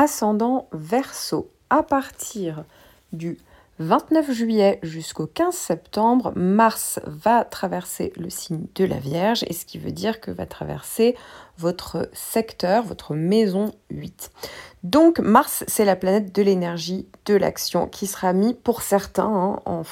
ascendant 0.00 0.66
Verseau. 0.72 1.50
À 1.68 1.82
partir 1.82 2.64
du 3.12 3.36
29 3.80 4.32
juillet 4.32 4.78
jusqu'au 4.82 5.26
15 5.26 5.54
septembre, 5.54 6.32
Mars 6.34 7.00
va 7.04 7.44
traverser 7.44 8.10
le 8.16 8.30
signe 8.30 8.64
de 8.74 8.86
la 8.86 8.98
Vierge, 8.98 9.44
et 9.46 9.52
ce 9.52 9.66
qui 9.66 9.78
veut 9.78 9.92
dire 9.92 10.20
que 10.20 10.30
va 10.30 10.46
traverser 10.46 11.16
votre 11.58 12.08
secteur, 12.14 12.82
votre 12.82 13.14
maison 13.14 13.72
8. 13.90 14.32
Donc 14.82 15.18
Mars, 15.18 15.62
c'est 15.68 15.84
la 15.84 15.94
planète 15.94 16.34
de 16.34 16.40
l'énergie, 16.40 17.06
de 17.26 17.34
l'action, 17.34 17.86
qui 17.86 18.06
sera 18.06 18.32
mis 18.32 18.54
pour 18.54 18.80
certains 18.80 19.58
hein, 19.66 19.82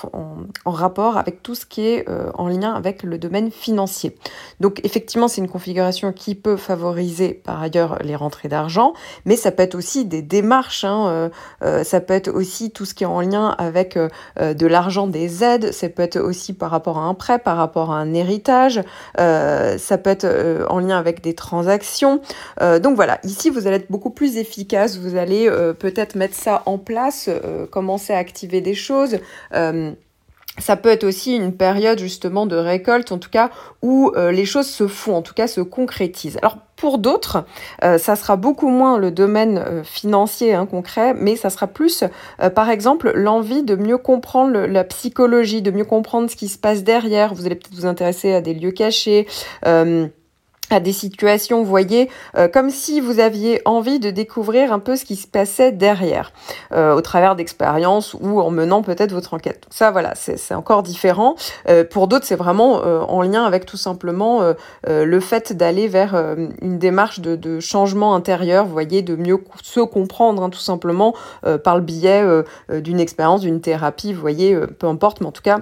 en, 0.64 0.70
rapport 0.70 1.18
avec 1.18 1.42
tout 1.42 1.54
ce 1.54 1.66
qui 1.66 1.86
est 1.86 2.08
euh, 2.08 2.30
en 2.34 2.48
lien 2.48 2.72
avec 2.72 3.02
le 3.02 3.18
domaine 3.18 3.50
financier. 3.50 4.16
Donc 4.60 4.80
effectivement, 4.84 5.28
c'est 5.28 5.42
une 5.42 5.48
configuration 5.48 6.12
qui 6.12 6.34
peut 6.34 6.56
favoriser 6.56 7.34
par 7.34 7.60
ailleurs 7.60 7.98
les 8.02 8.16
rentrées 8.16 8.48
d'argent, 8.48 8.94
mais 9.26 9.36
ça 9.36 9.50
peut 9.50 9.62
être 9.62 9.74
aussi 9.74 10.06
des 10.06 10.22
démarches, 10.22 10.84
hein, 10.84 11.08
euh, 11.08 11.28
euh, 11.62 11.84
ça 11.84 12.00
peut 12.00 12.14
être 12.14 12.28
aussi 12.28 12.70
tout 12.70 12.86
ce 12.86 12.94
qui 12.94 13.04
est 13.04 13.08
en 13.08 13.20
lien 13.20 13.54
avec 13.58 13.98
de 13.98 14.66
l'argent, 14.66 15.06
des 15.06 15.44
aides, 15.44 15.72
ça 15.72 15.88
peut 15.90 16.02
être 16.02 16.18
aussi 16.18 16.54
par 16.54 16.70
rapport 16.70 16.98
à 16.98 17.02
un 17.02 17.14
prêt, 17.14 17.38
par 17.38 17.58
rapport 17.58 17.92
à 17.92 17.96
un 17.96 18.14
héritage, 18.14 18.80
ça 19.16 19.98
peut 19.98 20.10
être 20.10 20.66
en 20.70 20.78
lien 20.78 20.98
avec 20.98 21.20
des 21.20 21.34
transactions. 21.34 22.20
donc 22.60 22.96
voilà, 22.96 23.18
ici 23.24 23.50
vous 23.50 23.66
allez 23.66 23.76
être 23.76 23.90
beaucoup 23.90 24.10
plus 24.10 24.36
efficace 24.36 24.77
vous 24.86 25.16
allez 25.16 25.48
euh, 25.48 25.72
peut-être 25.72 26.14
mettre 26.14 26.34
ça 26.34 26.62
en 26.66 26.78
place, 26.78 27.28
euh, 27.28 27.66
commencer 27.66 28.12
à 28.12 28.18
activer 28.18 28.60
des 28.60 28.74
choses. 28.74 29.18
Euh, 29.54 29.92
ça 30.58 30.76
peut 30.76 30.88
être 30.88 31.04
aussi 31.04 31.36
une 31.36 31.52
période 31.52 32.00
justement 32.00 32.44
de 32.44 32.56
récolte, 32.56 33.12
en 33.12 33.18
tout 33.18 33.30
cas, 33.30 33.50
où 33.80 34.12
les 34.16 34.44
choses 34.44 34.66
se 34.66 34.88
font, 34.88 35.14
en 35.14 35.22
tout 35.22 35.32
cas 35.32 35.46
se 35.46 35.60
concrétisent. 35.60 36.36
Alors 36.42 36.56
pour 36.74 36.98
d'autres, 36.98 37.44
ça 37.80 38.16
sera 38.16 38.34
beaucoup 38.34 38.68
moins 38.68 38.98
le 38.98 39.12
domaine 39.12 39.84
financier 39.84 40.54
hein, 40.54 40.66
concret, 40.66 41.14
mais 41.14 41.36
ça 41.36 41.50
sera 41.50 41.68
plus, 41.68 42.02
par 42.56 42.70
exemple, 42.70 43.12
l'envie 43.14 43.62
de 43.62 43.76
mieux 43.76 43.98
comprendre 43.98 44.66
la 44.66 44.82
psychologie, 44.82 45.62
de 45.62 45.70
mieux 45.70 45.84
comprendre 45.84 46.28
ce 46.28 46.34
qui 46.34 46.48
se 46.48 46.58
passe 46.58 46.82
derrière. 46.82 47.34
Vous 47.34 47.46
allez 47.46 47.54
peut-être 47.54 47.76
vous 47.76 47.86
intéresser 47.86 48.34
à 48.34 48.40
des 48.40 48.54
lieux 48.54 48.72
cachés 48.72 49.28
à 50.70 50.80
des 50.80 50.92
situations, 50.92 51.62
voyez, 51.62 52.10
euh, 52.36 52.48
comme 52.48 52.70
si 52.70 53.00
vous 53.00 53.20
aviez 53.20 53.62
envie 53.64 53.98
de 53.98 54.10
découvrir 54.10 54.72
un 54.72 54.78
peu 54.78 54.96
ce 54.96 55.04
qui 55.04 55.16
se 55.16 55.26
passait 55.26 55.72
derrière, 55.72 56.32
euh, 56.72 56.94
au 56.94 57.00
travers 57.00 57.36
d'expériences 57.36 58.14
ou 58.14 58.40
en 58.40 58.50
menant 58.50 58.82
peut-être 58.82 59.12
votre 59.12 59.34
enquête. 59.34 59.66
ça, 59.70 59.90
voilà, 59.90 60.14
c'est 60.14 60.54
encore 60.54 60.82
différent. 60.82 61.36
Euh, 61.68 61.84
pour 61.84 62.08
d'autres, 62.08 62.26
c'est 62.26 62.36
vraiment 62.36 62.68
en 62.68 63.22
lien 63.22 63.44
avec 63.44 63.66
tout 63.66 63.76
simplement 63.76 64.42
le 64.86 65.20
fait 65.20 65.52
d'aller 65.52 65.88
vers 65.88 66.14
une 66.62 66.78
démarche 66.78 67.20
de, 67.20 67.60
changement 67.60 68.14
intérieur, 68.14 68.66
voyez, 68.66 69.02
de 69.02 69.16
mieux 69.16 69.38
se 69.62 69.80
comprendre, 69.80 70.42
hein, 70.42 70.50
tout 70.50 70.58
simplement, 70.58 71.14
par 71.64 71.76
le 71.76 71.82
biais 71.82 72.24
d'une 72.70 73.00
expérience, 73.00 73.40
d'une 73.40 73.60
thérapie, 73.60 74.12
voyez, 74.12 74.56
peu 74.78 74.86
importe, 74.86 75.20
mais 75.20 75.26
en 75.26 75.32
tout 75.32 75.42
cas, 75.42 75.60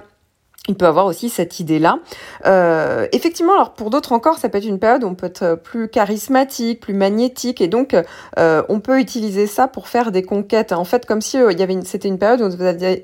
il 0.67 0.75
peut 0.75 0.85
avoir 0.85 1.05
aussi 1.05 1.29
cette 1.29 1.59
idée-là. 1.59 1.99
Euh, 2.45 3.07
effectivement, 3.11 3.53
alors 3.53 3.73
pour 3.73 3.89
d'autres 3.89 4.11
encore, 4.11 4.37
ça 4.37 4.49
peut 4.49 4.57
être 4.57 4.65
une 4.65 4.79
période 4.79 5.03
où 5.03 5.07
on 5.07 5.15
peut 5.15 5.27
être 5.27 5.55
plus 5.55 5.87
charismatique, 5.87 6.79
plus 6.81 6.93
magnétique, 6.93 7.61
et 7.61 7.67
donc 7.67 7.95
euh, 8.37 8.63
on 8.69 8.79
peut 8.79 8.99
utiliser 8.99 9.47
ça 9.47 9.67
pour 9.67 9.87
faire 9.87 10.11
des 10.11 10.23
conquêtes. 10.23 10.73
En 10.73 10.83
fait, 10.83 11.05
comme 11.05 11.21
si 11.21 11.37
euh, 11.37 11.51
il 11.51 11.59
y 11.59 11.63
avait 11.63 11.77
c'était 11.83 12.07
une 12.07 12.17
période 12.17 12.41
où 12.41 12.49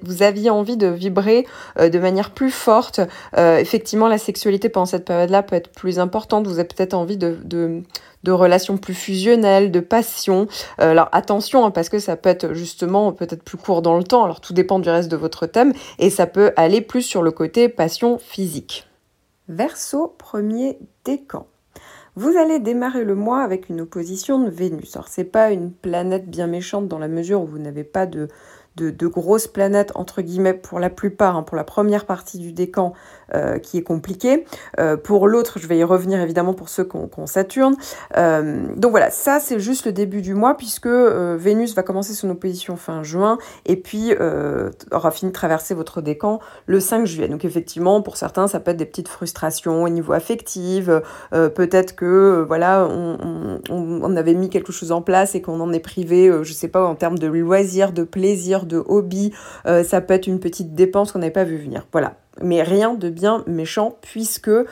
vous 0.04 0.24
aviez, 0.24 0.50
envie 0.50 0.78
de 0.78 0.88
vibrer 0.88 1.46
de 1.80 2.00
manière 2.00 2.32
plus 2.32 2.52
forte. 2.52 3.00
effectivement, 3.38 4.08
la 4.08 4.18
sexualité 4.18 4.68
pendant 4.70 4.86
cette 4.86 5.06
période-là 5.06 5.44
peut 5.44 5.56
être 5.56 5.70
plus 5.70 6.00
importante. 6.00 6.48
Vous 6.48 6.60
avez 6.60 6.68
peut-être 6.68 6.94
envie 6.94 7.18
de 7.18 7.38
de 8.24 8.32
relations 8.32 8.78
plus 8.78 8.94
fusionnelles, 8.94 9.72
de 9.72 9.80
passion. 9.80 10.48
Euh, 10.80 10.92
alors 10.92 11.10
attention, 11.12 11.66
hein, 11.66 11.72
parce 11.72 11.90
que 11.90 12.00
ça 12.00 12.16
peut 12.16 12.30
être 12.30 12.54
justement 12.54 13.12
peut-être 13.12 13.44
plus 13.44 13.58
court 13.58 13.82
dans 13.82 13.98
le 13.98 14.04
temps, 14.04 14.24
alors 14.24 14.42
tout 14.42 14.54
dépend 14.54 14.80
du 14.80 14.90
reste 14.90 15.10
de 15.10 15.18
votre 15.18 15.46
thème, 15.46 15.74
et 16.00 16.10
ça 16.10 16.26
peut 16.26 16.52
aller 16.56 16.82
plus 16.82 17.02
sur 17.02 17.22
le 17.22 17.32
côté 17.32 17.70
passion 17.70 18.18
physique. 18.18 18.88
Verseau, 19.50 20.16
premier 20.18 20.80
décan. 21.04 21.48
Vous 22.16 22.38
allez 22.38 22.60
démarrer 22.60 23.04
le 23.04 23.16
mois 23.16 23.42
avec 23.42 23.70
une 23.70 23.82
opposition 23.82 24.40
de 24.40 24.50
Vénus. 24.50 24.96
Alors 24.96 25.08
c'est 25.08 25.24
pas 25.24 25.52
une 25.52 25.72
planète 25.72 26.30
bien 26.30 26.46
méchante 26.46 26.88
dans 26.88 27.00
la 27.00 27.08
mesure 27.08 27.42
où 27.42 27.48
vous 27.48 27.58
n'avez 27.58 27.84
pas 27.84 28.06
de, 28.06 28.28
de, 28.76 29.08
grosses 29.08 29.48
planètes, 29.48 29.92
entre 29.96 30.22
guillemets, 30.22 30.54
pour 30.54 30.80
la 30.80 30.90
plupart, 30.90 31.36
hein, 31.36 31.44
pour 31.44 31.58
la 31.58 31.64
première 31.64 32.06
partie 32.06 32.40
du 32.40 32.52
décan, 32.52 32.94
euh, 33.36 33.58
qui 33.58 33.78
est 33.78 33.84
compliqué. 33.84 34.46
Euh, 34.80 34.96
pour 34.96 35.28
l'autre, 35.28 35.58
je 35.58 35.68
vais 35.68 35.78
y 35.78 35.84
revenir 35.84 36.22
évidemment 36.22 36.54
pour 36.54 36.70
ceux 36.70 36.84
qui 36.84 36.96
ont, 36.96 37.10
Saturne. 37.26 37.76
Euh, 38.18 38.68
donc 38.76 38.92
voilà, 38.92 39.10
ça 39.10 39.40
c'est 39.40 39.60
juste 39.60 39.86
le 39.86 39.92
début 39.92 40.22
du 40.22 40.34
mois, 40.36 40.56
puisque 40.56 40.88
Vénus 40.88 41.74
va 41.74 41.84
commencer 41.84 42.14
son 42.14 42.30
opposition 42.30 42.76
fin 42.76 43.02
juin, 43.02 43.38
et 43.66 43.76
puis 43.76 44.14
aura 44.92 45.12
fini 45.12 45.32
de 45.32 45.34
traverser 45.34 45.74
votre 45.74 46.02
décan 46.02 46.40
le 46.66 46.80
5 46.80 47.06
juillet. 47.06 47.28
Donc 47.28 47.46
effectivement, 47.46 48.02
pour 48.02 48.18
certains, 48.18 48.48
ça 48.48 48.60
peut 48.60 48.72
être 48.72 48.78
des 48.78 48.86
petites 48.86 49.08
frustrations 49.08 49.84
au 49.84 49.90
niveau 49.90 50.14
affectif, 50.14 50.90
peut-être 51.32 51.96
que 51.96 52.44
voilà, 52.48 52.88
on, 53.70 54.16
avait 54.16 54.34
mis 54.34 54.50
quelque 54.50 54.72
chose 54.72 54.92
en 54.92 55.02
place 55.02 55.34
et 55.36 55.42
qu'on 55.42 55.60
en 55.60 55.74
est 55.74 55.80
privé, 55.80 56.32
je 56.44 56.54
sais 56.54 56.68
pas, 56.68 56.84
en 56.84 56.96
termes 56.96 57.18
de 57.18 57.28
loisirs, 57.28 57.94
de 57.94 58.04
plaisir, 58.04 58.66
de 58.66 58.84
hobby, 58.86 59.34
ça 59.66 60.02
peut 60.02 60.14
être 60.14 60.28
une 60.28 60.40
petite 60.40 60.76
dépense 60.76 61.12
qu'on 61.12 61.20
n'avait 61.20 61.32
pas 61.32 61.46
vu 61.46 61.58
venir. 61.58 61.88
Voilà. 61.92 62.16
Mais 62.42 62.64
rien 62.64 62.94
de 62.94 63.10
bien 63.10 63.44
méchant 63.48 63.98
puisque 64.02 64.48
euh, 64.48 64.66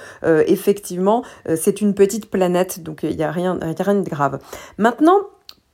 effectivement 0.48 1.24
euh, 1.48 1.56
c'est 1.60 1.82
une 1.82 1.94
petite 1.94 2.30
planète 2.30 2.82
donc 2.82 3.04
il 3.04 3.16
n'y 3.16 3.24
a, 3.24 3.32
rien, 3.32 3.60
a 3.62 3.84
rien 3.84 3.96
de 3.96 4.10
grave. 4.10 4.40
Maintenant, 4.78 5.20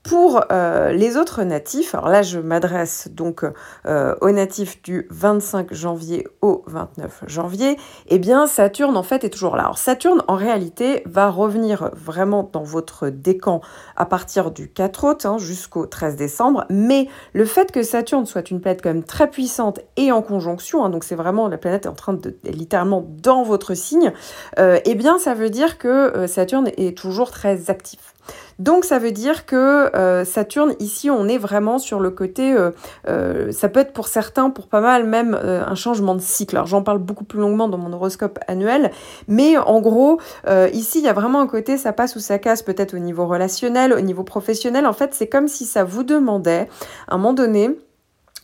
pour 0.07 0.41
euh, 0.53 0.93
les 0.93 1.17
autres 1.17 1.43
natifs, 1.43 1.93
alors 1.93 2.07
là 2.07 2.21
je 2.21 2.39
m'adresse 2.39 3.09
donc 3.11 3.43
euh, 3.85 4.15
aux 4.21 4.31
natifs 4.31 4.81
du 4.81 5.05
25 5.11 5.73
janvier 5.73 6.25
au 6.41 6.63
29 6.67 7.25
janvier, 7.27 7.77
eh 8.07 8.17
bien 8.17 8.47
Saturne 8.47 8.95
en 8.95 9.03
fait 9.03 9.25
est 9.25 9.29
toujours 9.29 9.57
là. 9.57 9.63
Alors 9.63 9.77
Saturne 9.77 10.23
en 10.29 10.35
réalité 10.35 11.03
va 11.05 11.29
revenir 11.29 11.91
vraiment 11.93 12.49
dans 12.53 12.63
votre 12.63 13.09
décan 13.09 13.59
à 13.97 14.05
partir 14.05 14.51
du 14.51 14.69
4 14.69 15.03
août 15.03 15.25
hein, 15.25 15.37
jusqu'au 15.39 15.85
13 15.85 16.15
décembre, 16.15 16.63
mais 16.69 17.09
le 17.33 17.43
fait 17.43 17.73
que 17.73 17.83
Saturne 17.83 18.25
soit 18.25 18.49
une 18.49 18.61
planète 18.61 18.81
quand 18.81 18.93
même 18.93 19.03
très 19.03 19.29
puissante 19.29 19.81
et 19.97 20.13
en 20.13 20.21
conjonction, 20.21 20.85
hein, 20.85 20.89
donc 20.89 21.03
c'est 21.03 21.15
vraiment 21.15 21.49
la 21.49 21.57
planète 21.57 21.85
en 21.85 21.93
train 21.93 22.13
de 22.13 22.37
littéralement 22.45 23.05
dans 23.21 23.43
votre 23.43 23.73
signe, 23.73 24.13
euh, 24.57 24.79
eh 24.85 24.95
bien 24.95 25.19
ça 25.19 25.33
veut 25.33 25.49
dire 25.49 25.77
que 25.77 26.27
Saturne 26.27 26.69
est 26.77 26.97
toujours 26.97 27.29
très 27.29 27.69
actif. 27.69 28.13
Donc 28.59 28.85
ça 28.85 28.99
veut 28.99 29.11
dire 29.11 29.45
que 29.45 29.55
euh, 29.95 30.25
Saturne, 30.25 30.73
ici, 30.79 31.09
on 31.09 31.27
est 31.27 31.37
vraiment 31.37 31.77
sur 31.79 31.99
le 31.99 32.09
côté, 32.09 32.53
euh, 32.53 32.71
euh, 33.07 33.51
ça 33.51 33.69
peut 33.69 33.79
être 33.79 33.93
pour 33.93 34.07
certains, 34.07 34.49
pour 34.49 34.67
pas 34.67 34.81
mal 34.81 35.05
même, 35.05 35.35
un 35.35 35.75
changement 35.75 36.15
de 36.15 36.21
cycle. 36.21 36.55
Alors 36.55 36.67
j'en 36.67 36.81
parle 36.81 36.99
beaucoup 36.99 37.23
plus 37.23 37.39
longuement 37.39 37.67
dans 37.67 37.77
mon 37.77 37.93
horoscope 37.93 38.39
annuel, 38.47 38.91
mais 39.27 39.57
en 39.57 39.79
gros, 39.81 40.19
ici, 40.73 40.99
il 40.99 41.05
y 41.05 41.09
a 41.09 41.13
vraiment 41.13 41.41
un 41.41 41.47
côté, 41.47 41.77
ça 41.77 41.93
passe 41.93 42.15
ou 42.15 42.19
ça 42.19 42.39
casse 42.39 42.61
peut-être 42.61 42.95
au 42.95 42.99
niveau 42.99 43.27
relationnel, 43.27 43.93
au 43.93 44.01
niveau 44.01 44.23
professionnel. 44.23 44.85
En 44.85 44.93
fait, 44.93 45.13
c'est 45.13 45.27
comme 45.27 45.47
si 45.47 45.65
ça 45.65 45.83
vous 45.83 46.03
demandait, 46.03 46.67
à 47.07 47.15
un 47.15 47.17
moment 47.17 47.33
donné, 47.33 47.77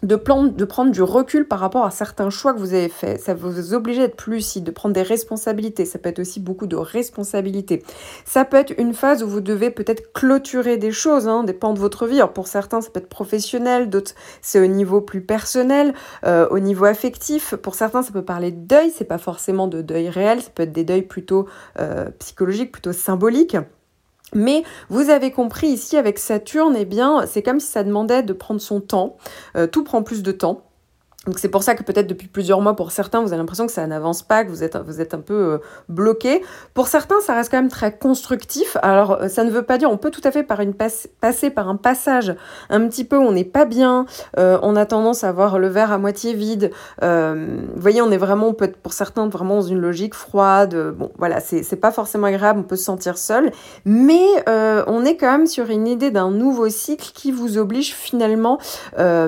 de, 0.04 0.16
prendre 0.16 0.92
du 0.92 1.02
recul 1.02 1.48
par 1.48 1.60
rapport 1.60 1.86
à 1.86 1.92
certains 1.92 2.30
choix 2.30 2.54
que 2.54 2.60
vous 2.60 2.74
avez 2.74 2.90
faits. 2.90 3.22
Ça 3.22 3.34
vous 3.34 3.74
oblige 3.74 3.98
d'être 3.98 4.16
plus 4.16 4.36
lucide, 4.36 4.64
de 4.66 4.72
prendre 4.72 4.94
des 4.94 5.02
responsabilités. 5.02 5.86
Ça 5.86 5.98
peut 5.98 6.10
être 6.10 6.20
aussi 6.20 6.40
beaucoup 6.40 6.68
de 6.68 6.76
responsabilités. 6.76 7.84
Ça 8.26 8.46
peut 8.46 8.58
être 8.58 8.74
une 8.78 8.94
phase 8.94 9.24
où 9.24 9.28
vous 9.28 9.42
devez 9.42 9.72
peut-être 9.72 10.12
clôturer 10.14 10.78
des 10.78 10.92
choses, 10.92 11.28
hein, 11.28 11.44
des 11.44 11.54
pans 11.54 11.74
de 11.74 11.80
votre 11.80 12.06
vie. 12.06 12.18
Alors 12.18 12.34
pour 12.34 12.48
certains, 12.48 12.82
ça 12.82 12.90
peut 12.90 13.00
être 13.00 13.10
professionnel, 13.10 13.90
d'autres, 13.90 14.14
c'est 14.42 14.60
au 14.60 14.68
niveau 14.68 15.02
plus 15.02 15.22
personnel, 15.22 15.94
euh, 16.26 16.48
au 16.50 16.60
niveau 16.60 16.86
affectif. 16.86 17.56
Pour 17.56 17.76
certains, 17.76 18.04
ça 18.04 18.12
peut 18.12 18.26
parler 18.26 18.52
de 18.52 18.60
deuil. 18.60 18.92
C'est 18.96 19.06
pas 19.06 19.18
forcément 19.18 19.68
de 19.68 19.82
deuil 19.82 20.10
réel, 20.10 20.42
ça 20.42 20.50
peut 20.54 20.64
être 20.64 20.74
des 20.74 20.84
deuils 20.84 21.04
plutôt 21.04 21.48
euh, 21.80 22.10
psychologiques, 22.20 22.72
plutôt 22.72 22.94
symboliques. 22.94 23.58
Mais 24.34 24.64
vous 24.90 25.10
avez 25.10 25.32
compris 25.32 25.68
ici 25.68 25.98
avec 25.98 26.20
Saturne, 26.20 26.76
eh 26.78 26.86
bien, 26.86 27.26
c'est 27.28 27.44
comme 27.44 27.60
si 27.60 27.68
ça 27.68 27.84
demandait 27.84 28.24
de 28.24 28.34
prendre 28.34 28.62
son 28.62 28.82
temps. 28.82 29.18
Euh, 29.56 29.68
tout 29.68 29.84
prend 29.84 30.04
plus 30.04 30.24
de 30.24 30.32
temps. 30.32 30.62
Donc 31.26 31.40
c'est 31.40 31.48
pour 31.48 31.64
ça 31.64 31.74
que 31.76 31.84
peut-être 31.84 32.08
depuis 32.08 32.28
plusieurs 32.28 32.60
mois, 32.60 32.76
pour 32.76 32.92
certains, 32.92 33.22
vous 33.22 33.30
avez 33.30 33.38
l'impression 33.38 33.66
que 33.66 33.72
ça 33.72 33.88
n'avance 33.88 34.24
pas, 34.24 34.44
que 34.44 34.50
vous 34.50 34.62
êtes, 34.62 35.14
un 35.14 35.20
peu 35.20 35.34
euh, 35.34 35.58
bloqué. 35.88 36.42
Pour 36.74 36.88
certains, 36.88 37.22
ça 37.22 37.34
reste 37.34 37.50
quand 37.50 37.58
même 37.58 37.70
très 37.70 37.98
constructif. 37.98 38.76
Alors 38.82 39.14
euh, 39.14 39.28
ça 39.30 39.46
ne 39.46 39.50
veut 39.50 39.62
pas 39.62 39.78
dire, 39.78 39.90
on 39.90 39.96
peut 39.96 40.12
tout 40.12 40.22
à 40.26 40.32
fait 40.32 40.44
passer 40.44 41.50
par 41.50 41.70
un 41.70 41.78
passage 41.78 42.36
un 42.70 42.86
petit 42.90 43.06
peu 43.06 43.16
où 43.16 43.22
on 43.22 43.32
n'est 43.32 43.46
pas 43.46 43.64
bien, 43.64 44.06
euh, 44.38 44.60
on 44.64 44.76
a 44.76 44.86
tendance 44.86 45.24
à 45.24 45.32
voir 45.32 45.60
le 45.60 45.70
verre 45.70 45.94
à 45.94 45.98
moitié 45.98 46.34
vide. 46.34 46.72
vous 47.02 47.08
voyez, 47.78 48.02
on 48.02 48.12
est 48.12 48.18
vraiment, 48.18 48.54
peut 48.54 48.66
être 48.66 48.78
pour 48.78 48.92
certains, 48.92 49.30
vraiment 49.30 49.56
dans 49.56 49.62
une 49.62 49.80
logique 49.80 50.16
froide. 50.16 50.76
Bon, 50.98 51.10
voilà, 51.18 51.40
c'est 51.40 51.76
pas 51.78 51.92
forcément 51.92 52.28
agréable, 52.28 52.60
on 52.60 52.64
peut 52.64 52.76
se 52.76 52.84
sentir 52.84 53.18
seul. 53.18 53.52
Mais 53.86 54.26
on 54.48 55.06
est 55.06 55.16
quand 55.16 55.32
même 55.32 55.48
sur 55.48 55.70
une 55.70 55.88
idée 55.88 56.12
d'un 56.12 56.32
nouveau 56.32 56.68
cycle 56.68 57.12
qui 57.14 57.32
vous 57.32 57.58
oblige 57.58 57.94
finalement 57.94 58.60
à 58.98 59.28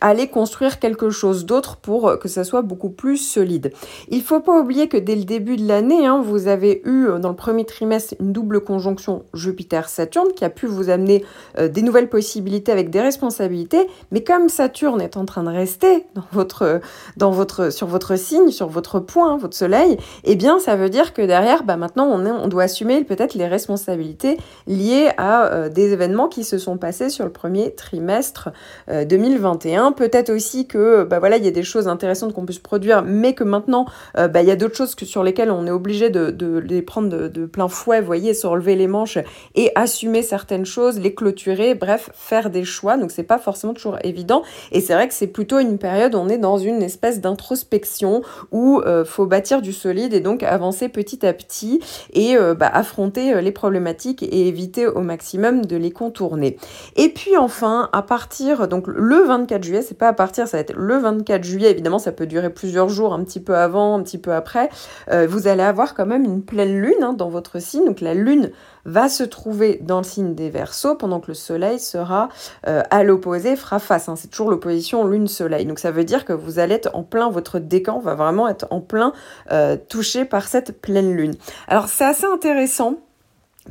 aller 0.00 0.28
construire 0.28 0.80
quelque 0.80 1.10
chose 1.10 1.35
chose 1.36 1.46
d'autre 1.46 1.76
pour 1.76 2.18
que 2.18 2.28
ça 2.28 2.44
soit 2.44 2.62
beaucoup 2.62 2.88
plus 2.88 3.16
solide. 3.16 3.72
Il 4.08 4.22
faut 4.22 4.40
pas 4.40 4.58
oublier 4.58 4.88
que 4.88 4.96
dès 4.96 5.16
le 5.16 5.24
début 5.24 5.56
de 5.56 5.66
l'année, 5.66 6.06
hein, 6.06 6.22
vous 6.24 6.48
avez 6.48 6.82
eu 6.84 7.08
dans 7.20 7.28
le 7.28 7.36
premier 7.36 7.64
trimestre 7.64 8.14
une 8.20 8.32
double 8.32 8.60
conjonction 8.60 9.24
Jupiter-Saturne 9.34 10.28
qui 10.34 10.44
a 10.44 10.50
pu 10.50 10.66
vous 10.66 10.88
amener 10.88 11.24
des 11.60 11.82
nouvelles 11.82 12.08
possibilités 12.08 12.72
avec 12.72 12.90
des 12.90 13.00
responsabilités, 13.00 13.86
mais 14.10 14.22
comme 14.22 14.48
Saturne 14.48 15.00
est 15.00 15.16
en 15.16 15.24
train 15.24 15.42
de 15.42 15.50
rester 15.50 16.06
dans 16.14 16.24
votre, 16.32 16.80
dans 17.16 17.30
votre, 17.30 17.72
sur 17.72 17.86
votre 17.86 18.16
signe, 18.16 18.50
sur 18.50 18.68
votre 18.68 19.00
point, 19.00 19.36
votre 19.36 19.56
soleil, 19.56 19.96
eh 20.24 20.36
bien 20.36 20.58
ça 20.58 20.76
veut 20.76 20.90
dire 20.90 21.12
que 21.12 21.22
derrière, 21.22 21.64
bah, 21.64 21.76
maintenant 21.76 22.06
on, 22.06 22.48
doit 22.48 22.64
assumer 22.64 23.04
peut-être 23.04 23.34
les 23.34 23.46
responsabilités 23.46 24.38
liées 24.66 25.10
à 25.16 25.46
euh, 25.46 25.68
des 25.68 25.92
événements 25.92 26.28
qui 26.28 26.44
se 26.44 26.58
sont 26.58 26.76
passés 26.76 27.10
sur 27.10 27.24
le 27.24 27.32
premier 27.32 27.74
trimestre 27.74 28.50
2021. 28.88 29.88
Euh, 29.88 29.90
peut-être 29.90 30.30
aussi 30.30 30.66
que 30.66 31.04
bah, 31.04 31.18
voilà, 31.18 31.25
il 31.34 31.44
y 31.44 31.48
a 31.48 31.52
des 31.52 31.62
choses 31.62 31.88
intéressantes 31.88 32.32
qu'on 32.32 32.46
peut 32.46 32.52
se 32.52 32.60
produire, 32.60 33.02
mais 33.02 33.34
que 33.34 33.44
maintenant 33.44 33.86
euh, 34.18 34.28
bah, 34.28 34.42
il 34.42 34.48
y 34.48 34.50
a 34.50 34.56
d'autres 34.56 34.76
choses 34.76 34.94
que, 34.94 35.04
sur 35.04 35.22
lesquelles 35.22 35.50
on 35.50 35.66
est 35.66 35.70
obligé 35.70 36.10
de, 36.10 36.58
les 36.58 36.82
prendre 36.82 37.28
de, 37.28 37.46
plein 37.46 37.68
fouet, 37.68 38.00
vous 38.00 38.06
voyez, 38.06 38.34
se 38.34 38.46
relever 38.46 38.76
les 38.76 38.86
manches 38.86 39.18
et 39.54 39.72
assumer 39.74 40.22
certaines 40.22 40.66
choses, 40.66 40.98
les 40.98 41.14
clôturer, 41.14 41.74
bref, 41.74 42.10
faire 42.14 42.50
des 42.50 42.64
choix. 42.64 42.96
Donc 42.96 43.10
c'est 43.10 43.22
pas 43.22 43.38
forcément 43.38 43.74
toujours 43.74 43.98
évident. 44.04 44.42
Et 44.72 44.80
c'est 44.80 44.94
vrai 44.94 45.08
que 45.08 45.14
c'est 45.14 45.26
plutôt 45.26 45.58
une 45.58 45.78
période 45.78 46.14
où 46.14 46.18
on 46.18 46.28
est 46.28 46.38
dans 46.38 46.58
une 46.58 46.82
espèce 46.82 47.20
d'introspection 47.20 48.22
où 48.52 48.82
il 48.86 49.04
faut 49.04 49.26
bâtir 49.26 49.62
du 49.62 49.72
solide 49.72 50.14
et 50.14 50.20
donc 50.20 50.42
avancer 50.42 50.88
petit 50.88 51.24
à 51.26 51.32
petit 51.32 51.80
et 52.12 52.36
bah, 52.56 52.70
affronter 52.72 53.40
les 53.40 53.52
problématiques 53.52 54.22
et 54.22 54.48
éviter 54.48 54.86
au 54.86 55.00
maximum 55.00 55.64
de 55.64 55.76
les 55.76 55.90
contourner. 55.90 56.58
Et 56.96 57.08
puis 57.08 57.36
enfin, 57.36 57.88
à 57.92 58.02
partir, 58.02 58.68
donc 58.68 58.86
le 58.86 59.24
24 59.24 59.62
juillet, 59.62 59.82
c'est 59.82 59.98
pas 59.98 60.08
à 60.08 60.12
partir, 60.12 60.48
ça 60.48 60.56
va 60.56 60.60
être 60.60 60.74
le 60.74 60.98
24 60.98 61.15
juillet, 61.42 61.70
évidemment 61.70 61.98
ça 61.98 62.12
peut 62.12 62.26
durer 62.26 62.50
plusieurs 62.50 62.88
jours, 62.88 63.12
un 63.12 63.22
petit 63.24 63.40
peu 63.40 63.56
avant, 63.56 63.98
un 63.98 64.02
petit 64.02 64.18
peu 64.18 64.32
après, 64.32 64.68
euh, 65.10 65.26
vous 65.28 65.48
allez 65.48 65.62
avoir 65.62 65.94
quand 65.94 66.06
même 66.06 66.24
une 66.24 66.42
pleine 66.42 66.80
lune 66.80 67.02
hein, 67.02 67.12
dans 67.12 67.28
votre 67.28 67.60
signe, 67.60 67.84
donc 67.84 68.00
la 68.00 68.14
lune 68.14 68.50
va 68.86 69.08
se 69.08 69.24
trouver 69.24 69.80
dans 69.82 69.98
le 69.98 70.04
signe 70.04 70.34
des 70.34 70.48
Verseaux 70.48 70.94
pendant 70.94 71.20
que 71.20 71.28
le 71.28 71.34
Soleil 71.34 71.78
sera 71.78 72.28
euh, 72.68 72.82
à 72.90 73.02
l'opposé, 73.02 73.56
fera 73.56 73.78
face. 73.78 74.08
Hein. 74.08 74.14
C'est 74.16 74.28
toujours 74.28 74.48
l'opposition 74.48 75.04
Lune-Soleil. 75.04 75.66
Donc 75.66 75.80
ça 75.80 75.90
veut 75.90 76.04
dire 76.04 76.24
que 76.24 76.32
vous 76.32 76.60
allez 76.60 76.76
être 76.76 76.90
en 76.94 77.02
plein, 77.02 77.28
votre 77.28 77.58
décan 77.58 77.98
va 77.98 78.14
vraiment 78.14 78.48
être 78.48 78.66
en 78.70 78.80
plein 78.80 79.12
euh, 79.50 79.76
touché 79.76 80.24
par 80.24 80.46
cette 80.46 80.80
pleine 80.80 81.12
Lune. 81.12 81.34
Alors 81.66 81.88
c'est 81.88 82.04
assez 82.04 82.26
intéressant 82.26 83.00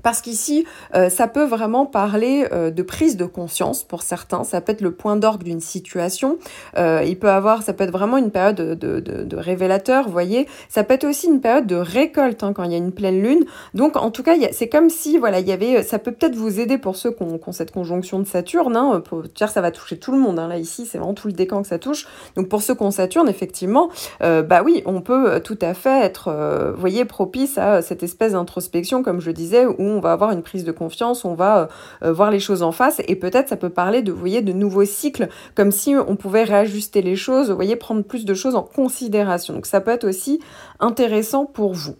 parce 0.03 0.21
qu'ici, 0.21 0.65
euh, 0.94 1.09
ça 1.09 1.27
peut 1.27 1.45
vraiment 1.45 1.86
parler 1.86 2.47
euh, 2.51 2.71
de 2.71 2.83
prise 2.83 3.18
de 3.18 3.25
conscience 3.25 3.83
pour 3.83 4.01
certains. 4.01 4.44
Ça 4.44 4.62
peut 4.62 4.71
être 4.71 4.81
le 4.81 4.92
point 4.92 5.15
d'orgue 5.15 5.44
d'une 5.44 5.62
situation. 5.62 6.38
Euh, 6.77 7.03
il 7.06 7.18
peut 7.18 7.30
avoir, 7.30 7.63
ça 7.63 7.74
peut 7.74 7.83
être 7.83 7.92
vraiment 7.92 8.18
une 8.18 8.31
période 8.31 8.56
de, 8.56 9.00
de, 9.00 9.36
révélateur, 9.36 10.06
vous 10.06 10.12
voyez. 10.12 10.47
Ça 10.69 10.83
peut 10.83 10.94
être 10.94 11.06
aussi 11.06 11.27
une 11.27 11.42
période 11.42 11.68
de 11.68 11.75
récolte 11.75 12.44
hein, 12.44 12.53
quand 12.53 12.63
il 12.63 12.71
y 12.71 12.75
a 12.75 12.77
une 12.77 12.92
pleine 12.92 13.21
lune. 13.21 13.45
Donc, 13.74 13.95
en 13.95 14.12
tout 14.12 14.24
cas, 14.24 14.36
c'est 14.51 14.69
comme 14.69 14.89
si, 14.89 15.18
voilà, 15.18 15.39
il 15.39 15.47
y 15.47 15.51
avait, 15.51 15.83
ça 15.83 16.00
peut 16.00 16.12
peut-être 16.12 16.36
vous 16.36 16.59
aider 16.59 16.77
pour 16.77 16.95
ceux 16.95 17.12
qui 17.12 17.24
ont, 17.24 17.39
cette 17.51 17.71
conjonction 17.71 18.19
de 18.19 18.25
Saturne. 18.25 18.75
Hein, 18.75 19.01
pour 19.01 19.24
dire, 19.24 19.50
ça 19.50 19.62
va 19.62 19.71
toucher 19.71 19.98
tout 19.98 20.12
le 20.12 20.19
monde. 20.19 20.39
Hein, 20.39 20.48
là, 20.48 20.57
ici, 20.57 20.86
c'est 20.86 20.98
vraiment 20.98 21.13
tout 21.13 21.27
le 21.27 21.33
décan 21.33 21.62
que 21.62 21.68
ça 21.68 21.80
touche. 21.80 22.07
Donc, 22.36 22.50
pour 22.50 22.62
ceux 22.62 22.75
qui 22.75 22.83
ont 22.83 22.91
Saturne, 22.91 23.30
effectivement, 23.30 23.89
bah 24.19 24.62
oui, 24.63 24.81
on 24.86 25.01
peut 25.01 25.39
tout 25.41 25.57
à 25.62 25.74
fait 25.74 26.01
être, 26.03 26.71
vous 26.74 26.80
voyez, 26.80 27.06
propice 27.06 27.57
à 27.57 27.81
cette 27.81 28.03
espèce 28.03 28.33
d'introspection, 28.33 29.03
comme 29.03 29.19
je 29.19 29.31
disais, 29.31 29.65
où 29.65 29.84
on 29.89 29.99
va 29.99 30.11
avoir 30.11 30.31
une 30.31 30.41
prise 30.41 30.63
de 30.63 30.71
confiance, 30.71 31.25
on 31.25 31.33
va 31.33 31.69
euh, 32.03 32.13
voir 32.13 32.31
les 32.31 32.39
choses 32.39 32.63
en 32.63 32.71
face 32.71 33.01
et 33.07 33.15
peut-être 33.15 33.49
ça 33.49 33.57
peut 33.57 33.69
parler 33.69 34.01
de, 34.01 34.11
vous 34.11 34.19
voyez, 34.19 34.41
de 34.41 34.53
nouveaux 34.53 34.85
cycles, 34.85 35.29
comme 35.55 35.71
si 35.71 35.95
on 35.95 36.15
pouvait 36.15 36.43
réajuster 36.43 37.01
les 37.01 37.15
choses, 37.15 37.49
vous 37.49 37.55
voyez, 37.55 37.75
prendre 37.75 38.03
plus 38.03 38.25
de 38.25 38.33
choses 38.33 38.55
en 38.55 38.63
considération. 38.63 39.53
Donc 39.53 39.65
ça 39.65 39.81
peut 39.81 39.91
être 39.91 40.07
aussi 40.07 40.39
intéressant 40.79 41.45
pour 41.45 41.73
vous. 41.73 41.95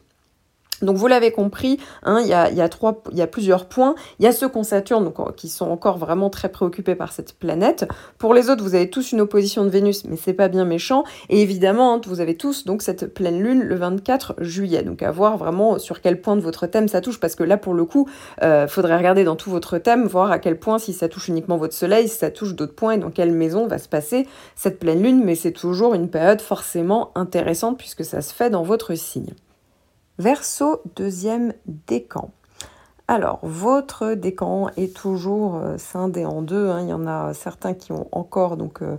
Donc 0.82 0.98
vous 0.98 1.08
l'avez 1.08 1.32
compris, 1.32 1.80
hein, 2.04 2.20
il, 2.22 2.28
y 2.28 2.34
a, 2.34 2.52
y 2.52 2.62
a 2.62 2.70
y 3.14 3.22
a 3.22 3.28
plusieurs 3.28 3.66
points. 3.66 3.96
Il 4.20 4.26
y 4.26 4.28
a 4.28 4.34
ceux 4.34 4.50
qu'on 4.50 4.64
Saturne 4.64 5.06
donc, 5.06 5.36
qui 5.36 5.48
sont 5.48 5.70
encore 5.70 5.98
vraiment 5.98 6.30
très 6.30 6.50
préoccupés 6.50 6.96
par 6.96 7.14
cette 7.14 7.34
planète. 7.34 7.88
Pour 8.18 8.34
les 8.34 8.50
autres, 8.50 8.64
vous 8.64 8.76
avez 8.76 8.90
tous 8.90 9.14
une 9.14 9.22
opposition 9.22 9.64
de 9.64 9.70
Vénus, 9.70 10.04
mais 10.06 10.18
c'est 10.18 10.34
pas 10.34 10.50
bien 10.50 10.66
méchant. 10.66 11.06
Et 11.30 11.42
évidemment, 11.42 11.94
hein, 11.94 12.02
vous 12.06 12.20
avez 12.20 12.36
tous 12.36 12.66
donc 12.66 12.82
cette 12.82 13.14
pleine 13.14 13.42
lune 13.42 13.62
le 13.64 13.76
24 13.76 14.36
juillet. 14.40 14.84
Donc 14.84 15.02
à 15.02 15.12
voir 15.12 15.38
vraiment 15.38 15.80
sur 15.80 16.02
quel 16.02 16.20
point 16.22 16.36
de 16.36 16.42
votre 16.42 16.68
thème 16.68 16.88
ça 16.88 17.00
touche, 17.02 17.20
parce 17.20 17.36
que 17.36 17.44
là 17.44 17.58
pour 17.58 17.74
le 17.74 17.86
coup, 17.86 18.10
euh, 18.44 18.68
faudrait 18.68 18.98
regarder 18.98 19.24
dans 19.24 19.36
tout 19.36 19.50
votre 19.50 19.78
thème, 19.78 20.06
voir 20.06 20.32
à 20.32 20.40
quel 20.40 20.60
point 20.60 20.78
si 20.78 20.92
ça 20.92 21.08
touche 21.08 21.30
uniquement 21.30 21.58
votre 21.58 21.74
Soleil, 21.74 22.10
si 22.10 22.18
ça 22.18 22.32
touche 22.32 22.54
d'autres 22.54 22.76
points 22.76 22.94
et 22.94 22.98
dans 22.98 23.12
quelle 23.12 23.32
maison 23.32 23.68
va 23.68 23.78
se 23.78 23.88
passer 23.88 24.28
cette 24.56 24.80
pleine 24.80 25.02
lune. 25.02 25.24
Mais 25.24 25.36
c'est 25.36 25.54
toujours 25.54 25.94
une 25.94 26.10
période 26.10 26.42
forcément 26.42 27.12
intéressante 27.16 27.78
puisque 27.78 28.04
ça 28.04 28.22
se 28.22 28.34
fait 28.34 28.50
dans 28.50 28.64
votre 28.64 28.94
signe. 28.96 29.34
Verseau, 30.18 30.82
deuxième 30.96 31.54
décan. 31.88 32.32
Alors, 33.10 33.40
votre 33.44 34.14
décan 34.14 34.70
est 34.78 34.96
toujours 34.96 35.58
euh, 35.58 35.78
scindé 35.78 36.24
en 36.24 36.42
deux. 36.42 36.70
Hein. 36.70 36.84
Il 36.84 36.90
y 36.90 36.94
en 36.94 37.06
a 37.06 37.34
certains 37.34 37.74
qui 37.74 37.92
ont 37.92 38.08
encore 38.14 38.56
donc 38.56 38.82
euh, 38.82 38.96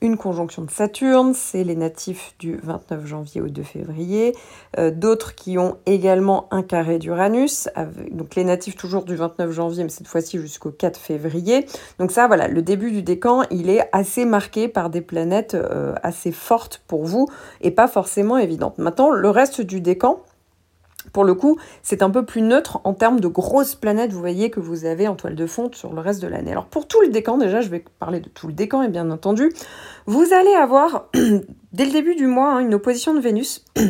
une 0.00 0.16
conjonction 0.16 0.62
de 0.62 0.70
Saturne, 0.70 1.34
c'est 1.34 1.64
les 1.64 1.74
natifs 1.74 2.34
du 2.38 2.58
29 2.62 3.04
janvier 3.06 3.40
au 3.40 3.48
2 3.48 3.62
février. 3.64 4.36
Euh, 4.78 4.92
d'autres 4.92 5.34
qui 5.34 5.58
ont 5.58 5.78
également 5.84 6.46
un 6.52 6.62
carré 6.62 7.00
d'Uranus, 7.00 7.68
donc 8.12 8.36
les 8.36 8.44
natifs 8.44 8.76
toujours 8.76 9.04
du 9.04 9.16
29 9.16 9.50
janvier, 9.50 9.82
mais 9.82 9.90
cette 9.90 10.08
fois-ci 10.08 10.38
jusqu'au 10.38 10.70
4 10.70 10.96
février. 10.96 11.66
Donc 11.98 12.12
ça, 12.12 12.28
voilà, 12.28 12.46
le 12.46 12.62
début 12.62 12.92
du 12.92 13.02
décan, 13.02 13.42
il 13.50 13.68
est 13.68 13.88
assez 13.90 14.24
marqué 14.24 14.68
par 14.68 14.90
des 14.90 15.02
planètes 15.02 15.56
assez 16.02 16.32
fortes 16.32 16.82
pour 16.86 17.04
vous 17.04 17.28
et 17.60 17.72
pas 17.72 17.86
forcément 17.86 18.38
évidentes. 18.38 18.78
Maintenant, 18.78 19.10
le 19.10 19.28
reste 19.28 19.60
du 19.60 19.80
décan, 19.80 20.20
pour 21.12 21.24
le 21.24 21.34
coup, 21.34 21.58
c'est 21.82 22.02
un 22.02 22.10
peu 22.10 22.24
plus 22.24 22.42
neutre 22.42 22.80
en 22.84 22.94
termes 22.94 23.20
de 23.20 23.28
grosses 23.28 23.74
planètes, 23.74 24.12
vous 24.12 24.20
voyez, 24.20 24.50
que 24.50 24.60
vous 24.60 24.84
avez 24.84 25.08
en 25.08 25.14
toile 25.14 25.34
de 25.34 25.46
fonte 25.46 25.74
sur 25.74 25.92
le 25.92 26.00
reste 26.00 26.22
de 26.22 26.28
l'année. 26.28 26.52
Alors 26.52 26.66
pour 26.66 26.86
tout 26.86 27.00
le 27.00 27.08
décan, 27.08 27.38
déjà, 27.38 27.60
je 27.60 27.68
vais 27.68 27.84
parler 27.98 28.20
de 28.20 28.28
tout 28.28 28.46
le 28.46 28.52
décan, 28.52 28.82
et 28.82 28.88
bien 28.88 29.10
entendu, 29.10 29.52
vous 30.06 30.32
allez 30.32 30.54
avoir, 30.54 31.08
dès 31.72 31.84
le 31.84 31.92
début 31.92 32.14
du 32.14 32.26
mois, 32.26 32.54
hein, 32.54 32.58
une 32.60 32.74
opposition 32.74 33.14
de 33.14 33.20
Vénus 33.20 33.64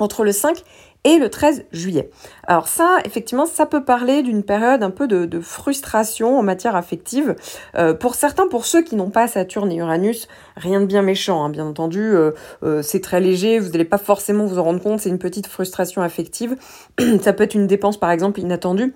entre 0.00 0.24
le 0.24 0.32
5 0.32 0.62
et 1.08 1.18
le 1.18 1.30
13 1.30 1.64
juillet. 1.72 2.10
Alors 2.46 2.68
ça, 2.68 2.98
effectivement, 3.06 3.46
ça 3.46 3.64
peut 3.64 3.82
parler 3.82 4.22
d'une 4.22 4.42
période 4.42 4.82
un 4.82 4.90
peu 4.90 5.08
de, 5.08 5.40
frustration 5.40 6.38
en 6.38 6.42
matière 6.42 6.76
affective. 6.76 7.34
Euh, 7.76 7.94
pour 7.94 8.14
certains, 8.14 8.46
pour 8.46 8.66
ceux 8.66 8.82
qui 8.82 8.94
n'ont 8.94 9.10
pas 9.10 9.26
Saturne 9.26 9.72
et 9.72 9.76
Uranus, 9.76 10.28
rien 10.56 10.80
de 10.80 10.86
bien 10.86 11.02
méchant, 11.02 11.44
hein, 11.44 11.48
bien 11.48 11.64
entendu, 11.64 12.02
euh, 12.02 12.32
euh, 12.62 12.82
c'est 12.82 13.00
très 13.00 13.20
léger, 13.20 13.58
vous 13.58 13.70
n'allez 13.70 13.84
pas 13.84 13.98
forcément 13.98 14.44
vous 14.44 14.58
en 14.58 14.64
rendre 14.64 14.82
compte, 14.82 15.00
c'est 15.00 15.08
une 15.08 15.18
petite 15.18 15.46
frustration 15.46 16.02
affective. 16.02 16.56
ça 17.22 17.32
peut 17.32 17.44
être 17.44 17.54
une 17.54 17.66
dépense, 17.66 17.96
par 17.96 18.10
exemple, 18.10 18.40
inattendue 18.40 18.94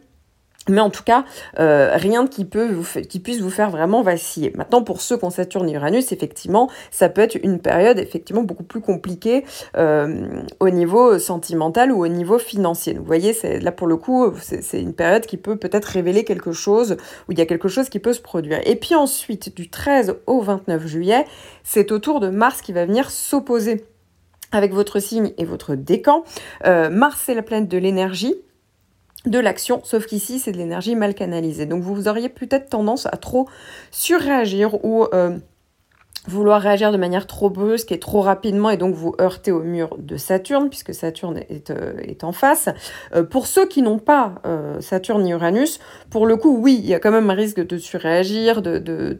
mais 0.68 0.80
en 0.80 0.90
tout 0.90 1.02
cas, 1.02 1.24
euh, 1.58 1.90
rien 1.94 2.26
qui, 2.26 2.44
peut 2.44 2.70
qui 3.08 3.20
puisse 3.20 3.40
vous 3.40 3.50
faire 3.50 3.70
vraiment 3.70 4.02
vaciller. 4.02 4.52
Maintenant, 4.56 4.82
pour 4.82 5.00
ceux 5.00 5.16
qui 5.16 5.24
ont 5.24 5.30
Saturne 5.30 5.68
et 5.68 5.72
Uranus, 5.72 6.12
effectivement, 6.12 6.70
ça 6.90 7.08
peut 7.08 7.20
être 7.20 7.36
une 7.42 7.58
période 7.58 7.98
effectivement 7.98 8.42
beaucoup 8.42 8.62
plus 8.62 8.80
compliquée 8.80 9.44
euh, 9.76 10.42
au 10.60 10.70
niveau 10.70 11.18
sentimental 11.18 11.90
ou 11.90 12.04
au 12.04 12.08
niveau 12.08 12.38
financier. 12.38 12.94
vous 12.94 13.04
voyez, 13.04 13.34
là 13.60 13.72
pour 13.72 13.86
le 13.86 13.96
coup, 13.96 14.32
c'est 14.40 14.80
une 14.80 14.94
période 14.94 15.26
qui 15.26 15.36
peut 15.36 15.56
peut-être 15.56 15.86
révéler 15.86 16.24
quelque 16.24 16.52
chose, 16.52 16.96
où 17.28 17.32
il 17.32 17.38
y 17.38 17.42
a 17.42 17.46
quelque 17.46 17.68
chose 17.68 17.88
qui 17.88 17.98
peut 17.98 18.12
se 18.12 18.20
produire. 18.20 18.60
Et 18.64 18.76
puis 18.76 18.94
ensuite, 18.94 19.54
du 19.56 19.68
13 19.68 20.16
au 20.26 20.40
29 20.40 20.86
juillet, 20.86 21.24
c'est 21.64 21.90
au 21.90 21.98
tour 21.98 22.20
de 22.20 22.28
Mars 22.28 22.62
qui 22.62 22.72
va 22.72 22.86
venir 22.86 23.10
s'opposer 23.10 23.84
avec 24.52 24.72
votre 24.72 25.00
signe 25.00 25.32
et 25.38 25.44
votre 25.44 25.74
décan. 25.74 26.24
Euh, 26.66 26.90
Mars, 26.90 27.20
c'est 27.24 27.34
la 27.34 27.42
planète 27.42 27.68
de 27.68 27.78
l'énergie 27.78 28.36
de 29.26 29.38
l'action, 29.38 29.80
sauf 29.84 30.06
qu'ici 30.06 30.38
c'est 30.38 30.52
de 30.52 30.58
l'énergie 30.58 30.94
mal 30.94 31.14
canalisée. 31.14 31.66
Donc 31.66 31.82
vous 31.82 32.08
auriez 32.08 32.28
peut-être 32.28 32.68
tendance 32.68 33.06
à 33.06 33.16
trop 33.16 33.48
surréagir 33.90 34.84
ou 34.84 35.06
euh, 35.14 35.38
vouloir 36.28 36.60
réagir 36.60 36.92
de 36.92 36.96
manière 36.96 37.26
trop 37.26 37.50
brusque 37.50 37.90
et 37.90 37.98
trop 37.98 38.20
rapidement 38.20 38.70
et 38.70 38.76
donc 38.76 38.94
vous 38.94 39.14
heurter 39.20 39.50
au 39.50 39.60
mur 39.60 39.96
de 39.98 40.16
Saturne 40.16 40.68
puisque 40.68 40.94
Saturne 40.94 41.40
est, 41.48 41.70
euh, 41.70 41.94
est 41.98 42.22
en 42.22 42.30
face. 42.32 42.68
Euh, 43.14 43.24
pour 43.24 43.46
ceux 43.46 43.66
qui 43.66 43.82
n'ont 43.82 43.98
pas 43.98 44.36
euh, 44.46 44.80
Saturne 44.80 45.24
ni 45.24 45.32
Uranus, 45.32 45.80
pour 46.10 46.26
le 46.26 46.36
coup, 46.36 46.56
oui, 46.56 46.78
il 46.80 46.88
y 46.88 46.94
a 46.94 47.00
quand 47.00 47.10
même 47.10 47.28
un 47.28 47.34
risque 47.34 47.60
de 47.66 47.76
surréagir, 47.76 48.62
de, 48.62 48.78
de... 48.78 49.16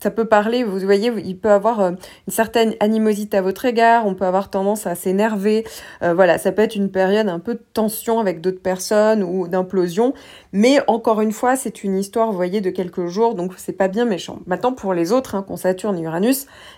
ça 0.00 0.10
peut 0.10 0.26
parler, 0.26 0.62
vous 0.62 0.78
voyez, 0.78 1.12
il 1.24 1.38
peut 1.38 1.50
avoir 1.50 1.80
une 1.80 1.96
certaine 2.28 2.74
animosité 2.78 3.36
à 3.36 3.42
votre 3.42 3.64
égard, 3.64 4.06
on 4.06 4.14
peut 4.14 4.26
avoir 4.26 4.50
tendance 4.50 4.86
à 4.86 4.94
s'énerver, 4.94 5.64
voilà, 6.00 6.38
ça 6.38 6.52
peut 6.52 6.62
être 6.62 6.76
une 6.76 6.90
période 6.90 7.28
un 7.28 7.38
peu 7.38 7.54
de 7.54 7.62
tension 7.72 8.20
avec 8.20 8.40
d'autres 8.40 8.60
personnes 8.60 9.22
ou 9.22 9.48
d'implosion, 9.48 10.14
mais 10.52 10.78
encore 10.86 11.20
une 11.20 11.32
fois, 11.32 11.56
c'est 11.56 11.82
une 11.82 11.96
histoire, 11.96 12.30
vous 12.30 12.36
voyez, 12.36 12.60
de 12.60 12.70
quelques 12.70 13.06
jours, 13.06 13.34
donc 13.34 13.52
c'est 13.56 13.72
pas 13.72 13.88
bien 13.88 14.04
méchant. 14.04 14.40
Maintenant, 14.46 14.72
pour 14.72 14.94
les 14.94 15.12
autres, 15.12 15.34
hein, 15.34 15.42
qu'on 15.42 15.56
Saturne 15.56 15.98
et 15.98 16.02
Uranus, 16.02 16.27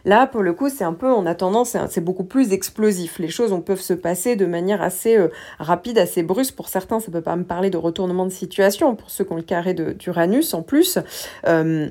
là, 0.04 0.26
pour 0.26 0.42
le 0.42 0.52
coup, 0.52 0.69
c'est 0.69 0.85
un 0.85 0.92
peu, 0.92 1.07
on 1.07 1.26
a 1.26 1.35
tendance, 1.35 1.76
c'est 1.88 2.04
beaucoup 2.04 2.25
plus 2.25 2.52
explosif. 2.52 3.19
Les 3.19 3.28
choses 3.28 3.52
on, 3.52 3.61
peuvent 3.61 3.80
se 3.80 3.95
passer 3.95 4.37
de 4.37 4.47
manière 4.47 4.83
assez 4.83 5.16
euh, 5.16 5.28
rapide, 5.59 5.99
assez 5.99 6.23
brusque. 6.23 6.54
Pour 6.54 6.69
certains, 6.69 7.00
ça 7.00 7.11
peut 7.11 7.21
pas 7.21 7.37
me 7.37 7.45
parler 7.45 7.71
de 7.71 7.76
retournement 7.76 8.26
de 8.26 8.30
situation, 8.30 8.95
pour 8.97 9.11
ceux 9.11 9.25
qui 9.25 9.33
ont 9.33 9.37
le 9.37 9.42
carré 9.42 9.75
d'Uranus 9.75 10.54
en 10.54 10.62
plus. 10.62 10.99
Euh, 11.47 11.88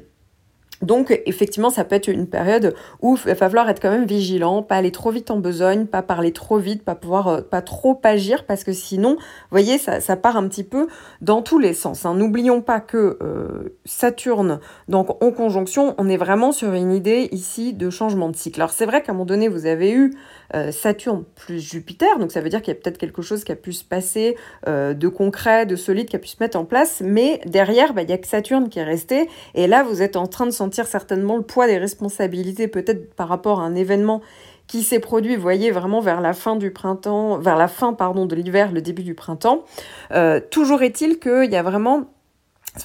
Donc 0.81 1.21
effectivement, 1.25 1.69
ça 1.69 1.83
peut 1.83 1.95
être 1.95 2.07
une 2.07 2.27
période 2.27 2.73
où 3.01 3.17
il 3.17 3.23
va 3.23 3.35
falloir 3.35 3.69
être 3.69 3.81
quand 3.81 3.91
même 3.91 4.05
vigilant, 4.05 4.63
pas 4.63 4.75
aller 4.75 4.91
trop 4.91 5.11
vite 5.11 5.29
en 5.29 5.37
besogne, 5.37 5.85
pas 5.85 6.01
parler 6.01 6.31
trop 6.31 6.57
vite, 6.57 6.83
pas 6.83 6.95
pouvoir 6.95 7.27
euh, 7.27 7.41
pas 7.41 7.61
trop 7.61 7.99
agir 8.03 8.45
parce 8.45 8.63
que 8.63 8.71
sinon, 8.71 9.15
vous 9.15 9.51
voyez, 9.51 9.77
ça, 9.77 9.99
ça 9.99 10.15
part 10.15 10.37
un 10.37 10.47
petit 10.47 10.63
peu 10.63 10.87
dans 11.21 11.41
tous 11.41 11.59
les 11.59 11.73
sens. 11.73 12.05
Hein. 12.05 12.13
N'oublions 12.15 12.61
pas 12.61 12.79
que 12.79 13.17
euh, 13.21 13.77
Saturne, 13.83 14.59
donc 14.87 15.21
en 15.21 15.31
conjonction, 15.31 15.95
on 15.97 16.07
est 16.07 16.17
vraiment 16.17 16.51
sur 16.51 16.73
une 16.73 16.93
idée 16.93 17.27
ici 17.31 17.73
de 17.73 17.89
changement 17.89 18.29
de 18.29 18.35
cycle. 18.35 18.61
Alors 18.61 18.71
c'est 18.71 18.85
vrai 18.85 19.01
qu'à 19.01 19.11
un 19.11 19.15
moment 19.15 19.25
donné, 19.25 19.49
vous 19.49 19.65
avez 19.65 19.91
eu 19.91 20.13
euh, 20.55 20.71
Saturne 20.71 21.25
plus 21.35 21.59
Jupiter, 21.59 22.19
donc 22.19 22.31
ça 22.31 22.39
veut 22.39 22.49
dire 22.49 22.61
qu'il 22.61 22.73
y 22.73 22.77
a 22.77 22.79
peut-être 22.79 22.97
quelque 22.97 23.21
chose 23.21 23.43
qui 23.43 23.51
a 23.51 23.55
pu 23.55 23.73
se 23.73 23.83
passer 23.83 24.37
de 24.65 25.07
concret, 25.07 25.65
de 25.65 25.75
solide, 25.75 26.07
qui 26.07 26.15
a 26.15 26.19
pu 26.19 26.27
se 26.27 26.37
mettre 26.39 26.57
en 26.57 26.65
place, 26.65 27.01
mais 27.03 27.41
derrière, 27.45 27.93
bah, 27.93 28.03
il 28.03 28.09
y 28.09 28.13
a 28.13 28.17
que 28.17 28.27
Saturne 28.27 28.69
qui 28.69 28.79
est 28.79 28.83
resté, 28.83 29.27
et 29.55 29.67
là, 29.67 29.83
vous 29.83 30.01
êtes 30.01 30.15
en 30.15 30.27
train 30.27 30.45
de 30.45 30.51
sentir 30.51 30.68
certainement 30.87 31.37
le 31.37 31.43
poids 31.43 31.67
des 31.67 31.77
responsabilités, 31.77 32.67
peut-être 32.67 33.13
par 33.13 33.27
rapport 33.27 33.61
à 33.61 33.63
un 33.63 33.75
événement 33.75 34.21
qui 34.67 34.83
s'est 34.83 34.99
produit, 34.99 35.35
voyez, 35.35 35.71
vraiment 35.71 35.99
vers 35.99 36.21
la 36.21 36.33
fin 36.33 36.55
du 36.55 36.69
printemps, 36.69 37.39
vers 37.39 37.57
la 37.57 37.67
fin, 37.67 37.93
pardon, 37.93 38.27
de 38.27 38.35
l'hiver, 38.35 38.71
le 38.71 38.81
début 38.81 39.01
du 39.01 39.15
printemps. 39.15 39.65
Euh, 40.11 40.39
toujours 40.39 40.83
est-il 40.83 41.19
qu'il 41.19 41.51
y 41.51 41.55
a 41.55 41.63
vraiment 41.63 42.05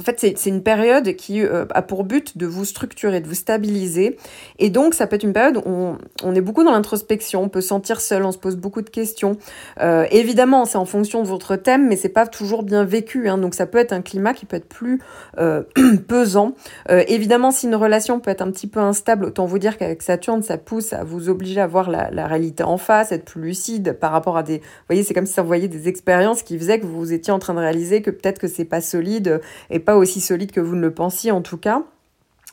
en 0.01 0.03
fait, 0.03 0.19
c'est 0.19 0.51
une 0.51 0.63
période 0.63 1.15
qui 1.17 1.43
euh, 1.43 1.65
a 1.71 1.83
pour 1.83 2.05
but 2.05 2.37
de 2.37 2.47
vous 2.47 2.65
structurer, 2.65 3.21
de 3.21 3.29
vous 3.29 3.35
stabiliser. 3.35 4.17
Et 4.59 4.71
donc, 4.71 4.95
ça 4.95 5.07
peut 5.07 5.17
être 5.17 5.23
une 5.23 5.33
période 5.33 5.59
où 5.65 5.97
on, 6.23 6.35
est 6.35 6.41
beaucoup 6.41 6.65
dans 6.65 6.73
l'introspection, 6.73 7.43
on 7.43 7.49
peut 7.49 7.61
sentir 7.61 8.01
seul, 8.01 8.25
on 8.25 8.33
se 8.33 8.39
pose 8.39 8.57
beaucoup 8.57 8.83
de 8.83 8.91
questions. 8.91 9.37
Euh, 9.81 10.07
évidemment, 10.11 10.65
c'est 10.65 10.79
en 10.79 10.85
fonction 10.85 11.23
de 11.23 11.29
votre 11.29 11.57
thème, 11.57 11.89
mais 11.89 11.97
c'est 11.97 12.09
pas 12.09 12.27
toujours 12.27 12.63
bien 12.63 12.85
vécu. 12.85 13.29
Hein, 13.29 13.39
donc, 13.39 13.55
ça 13.55 13.67
peut 13.67 13.79
être 13.79 13.93
un 13.93 14.03
climat 14.03 14.35
qui 14.35 14.47
peut 14.47 14.57
être 14.57 14.69
plus 14.69 15.01
euh, 15.39 15.63
pesant. 16.09 16.55
évidemment, 16.89 17.51
si 17.51 17.67
une 17.67 17.77
relation 17.77 18.21
peut 18.21 18.31
être 18.31 18.43
un 18.43 18.51
petit 18.51 18.67
peu 18.67 18.81
instable, 18.81 19.27
autant 19.27 19.47
vous 19.47 19.59
dire 19.59 19.79
qu'avec 19.79 20.03
Saturne, 20.03 20.43
ça 20.43 20.59
pousse 20.59 20.93
à 20.93 21.05
vous 21.05 21.29
obliger 21.29 21.61
à 21.61 21.67
voir 21.67 21.91
la, 21.91 22.27
réalité 22.27 22.63
en 22.63 22.79
face, 22.79 23.13
être 23.13 23.25
plus 23.25 23.43
lucide 23.43 23.97
par 24.01 24.13
rapport 24.13 24.37
à 24.37 24.43
des... 24.43 24.59
Vous 24.59 24.65
voyez, 24.89 25.03
c'est 25.03 25.15
comme 25.15 25.27
si 25.27 25.39
vous 25.39 25.47
voyez 25.47 25.69
des 25.69 25.89
expériences 25.89 26.43
qui 26.43 26.59
faisaient 26.59 26.81
que 26.81 26.87
vous 26.87 27.13
étiez 27.13 27.33
en 27.33 27.39
train 27.39 27.55
de 27.55 27.59
réaliser 27.61 28.03
que 28.03 28.11
peut-être 28.11 28.39
que 28.39 28.49
c'est 28.49 28.65
pas 28.65 28.81
solide 28.81 29.41
et 29.71 29.79
pas 29.85 29.97
aussi 29.97 30.21
solide 30.21 30.53
que 30.53 30.61
vous 30.61 30.77
ne 30.77 30.81
le 30.81 30.95
pensiez 30.95 31.31
en 31.31 31.43
tout 31.43 31.59
cas 31.59 31.85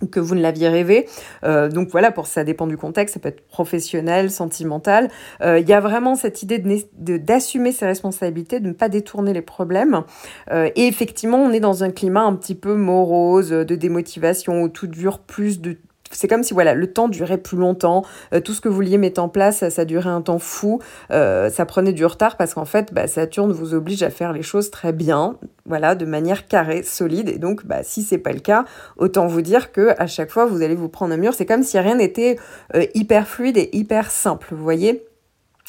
que 0.09 0.19
vous 0.19 0.35
ne 0.35 0.41
l'aviez 0.41 0.69
rêvé. 0.69 1.07
Euh, 1.43 1.69
donc 1.69 1.89
voilà, 1.89 2.11
pour 2.11 2.27
ça 2.27 2.43
dépend 2.43 2.67
du 2.67 2.77
contexte, 2.77 3.15
ça 3.15 3.19
peut 3.19 3.29
être 3.29 3.47
professionnel, 3.47 4.31
sentimental. 4.31 5.09
Euh, 5.41 5.59
il 5.59 5.67
y 5.67 5.73
a 5.73 5.79
vraiment 5.79 6.15
cette 6.15 6.41
idée 6.41 6.59
d'assumer 6.97 7.71
de, 7.71 7.75
ses 7.75 7.85
responsabilités, 7.85 8.59
de 8.59 8.69
ne 8.69 8.73
pas 8.73 8.89
détourner 8.89 9.33
les 9.33 9.41
problèmes. 9.41 10.03
Euh, 10.51 10.69
et 10.75 10.87
effectivement, 10.87 11.37
on 11.37 11.51
est 11.51 11.59
dans 11.59 11.83
un 11.83 11.91
climat 11.91 12.23
un 12.23 12.33
petit 12.35 12.55
peu 12.55 12.75
morose, 12.75 13.49
de 13.49 13.75
démotivation, 13.75 14.63
où 14.63 14.69
tout 14.69 14.87
dure 14.87 15.19
plus 15.19 15.61
de 15.61 15.77
c'est 16.11 16.27
comme 16.27 16.43
si 16.43 16.53
voilà, 16.53 16.73
le 16.73 16.91
temps 16.91 17.07
durait 17.07 17.37
plus 17.37 17.57
longtemps, 17.57 18.03
euh, 18.33 18.39
tout 18.39 18.53
ce 18.53 18.61
que 18.61 18.69
vous 18.69 18.75
vouliez 18.75 18.97
mettre 18.97 19.21
en 19.21 19.29
place, 19.29 19.67
ça, 19.69 19.85
durait 19.85 20.09
un 20.09 20.21
temps 20.21 20.39
fou, 20.39 20.79
euh, 21.11 21.49
ça 21.49 21.65
prenait 21.65 21.93
du 21.93 22.05
retard 22.05 22.37
parce 22.37 22.53
qu'en 22.53 22.65
fait, 22.65 22.93
bah, 22.93 23.07
Saturne 23.07 23.51
vous 23.51 23.73
oblige 23.73 24.03
à 24.03 24.09
faire 24.09 24.33
les 24.33 24.43
choses 24.43 24.71
très 24.71 24.93
bien, 24.93 25.37
voilà, 25.65 25.95
de 25.95 26.05
manière 26.05 26.47
carrée, 26.47 26.83
solide. 26.83 27.29
Et 27.29 27.37
donc, 27.37 27.65
bah, 27.65 27.83
si 27.83 28.03
c'est 28.03 28.17
pas 28.17 28.33
le 28.33 28.39
cas, 28.39 28.65
autant 28.97 29.27
vous 29.27 29.41
dire 29.41 29.71
que 29.71 29.93
à 29.97 30.07
chaque 30.07 30.31
fois, 30.31 30.45
vous 30.45 30.61
allez 30.61 30.75
vous 30.75 30.89
prendre 30.89 31.13
un 31.13 31.17
mur. 31.17 31.33
C'est 31.33 31.45
comme 31.45 31.63
si 31.63 31.77
rien 31.79 31.95
n'était 31.95 32.37
euh, 32.75 32.85
hyper 32.93 33.27
fluide 33.27 33.57
et 33.57 33.69
hyper 33.73 34.11
simple, 34.11 34.47
vous 34.51 34.63
voyez? 34.63 35.05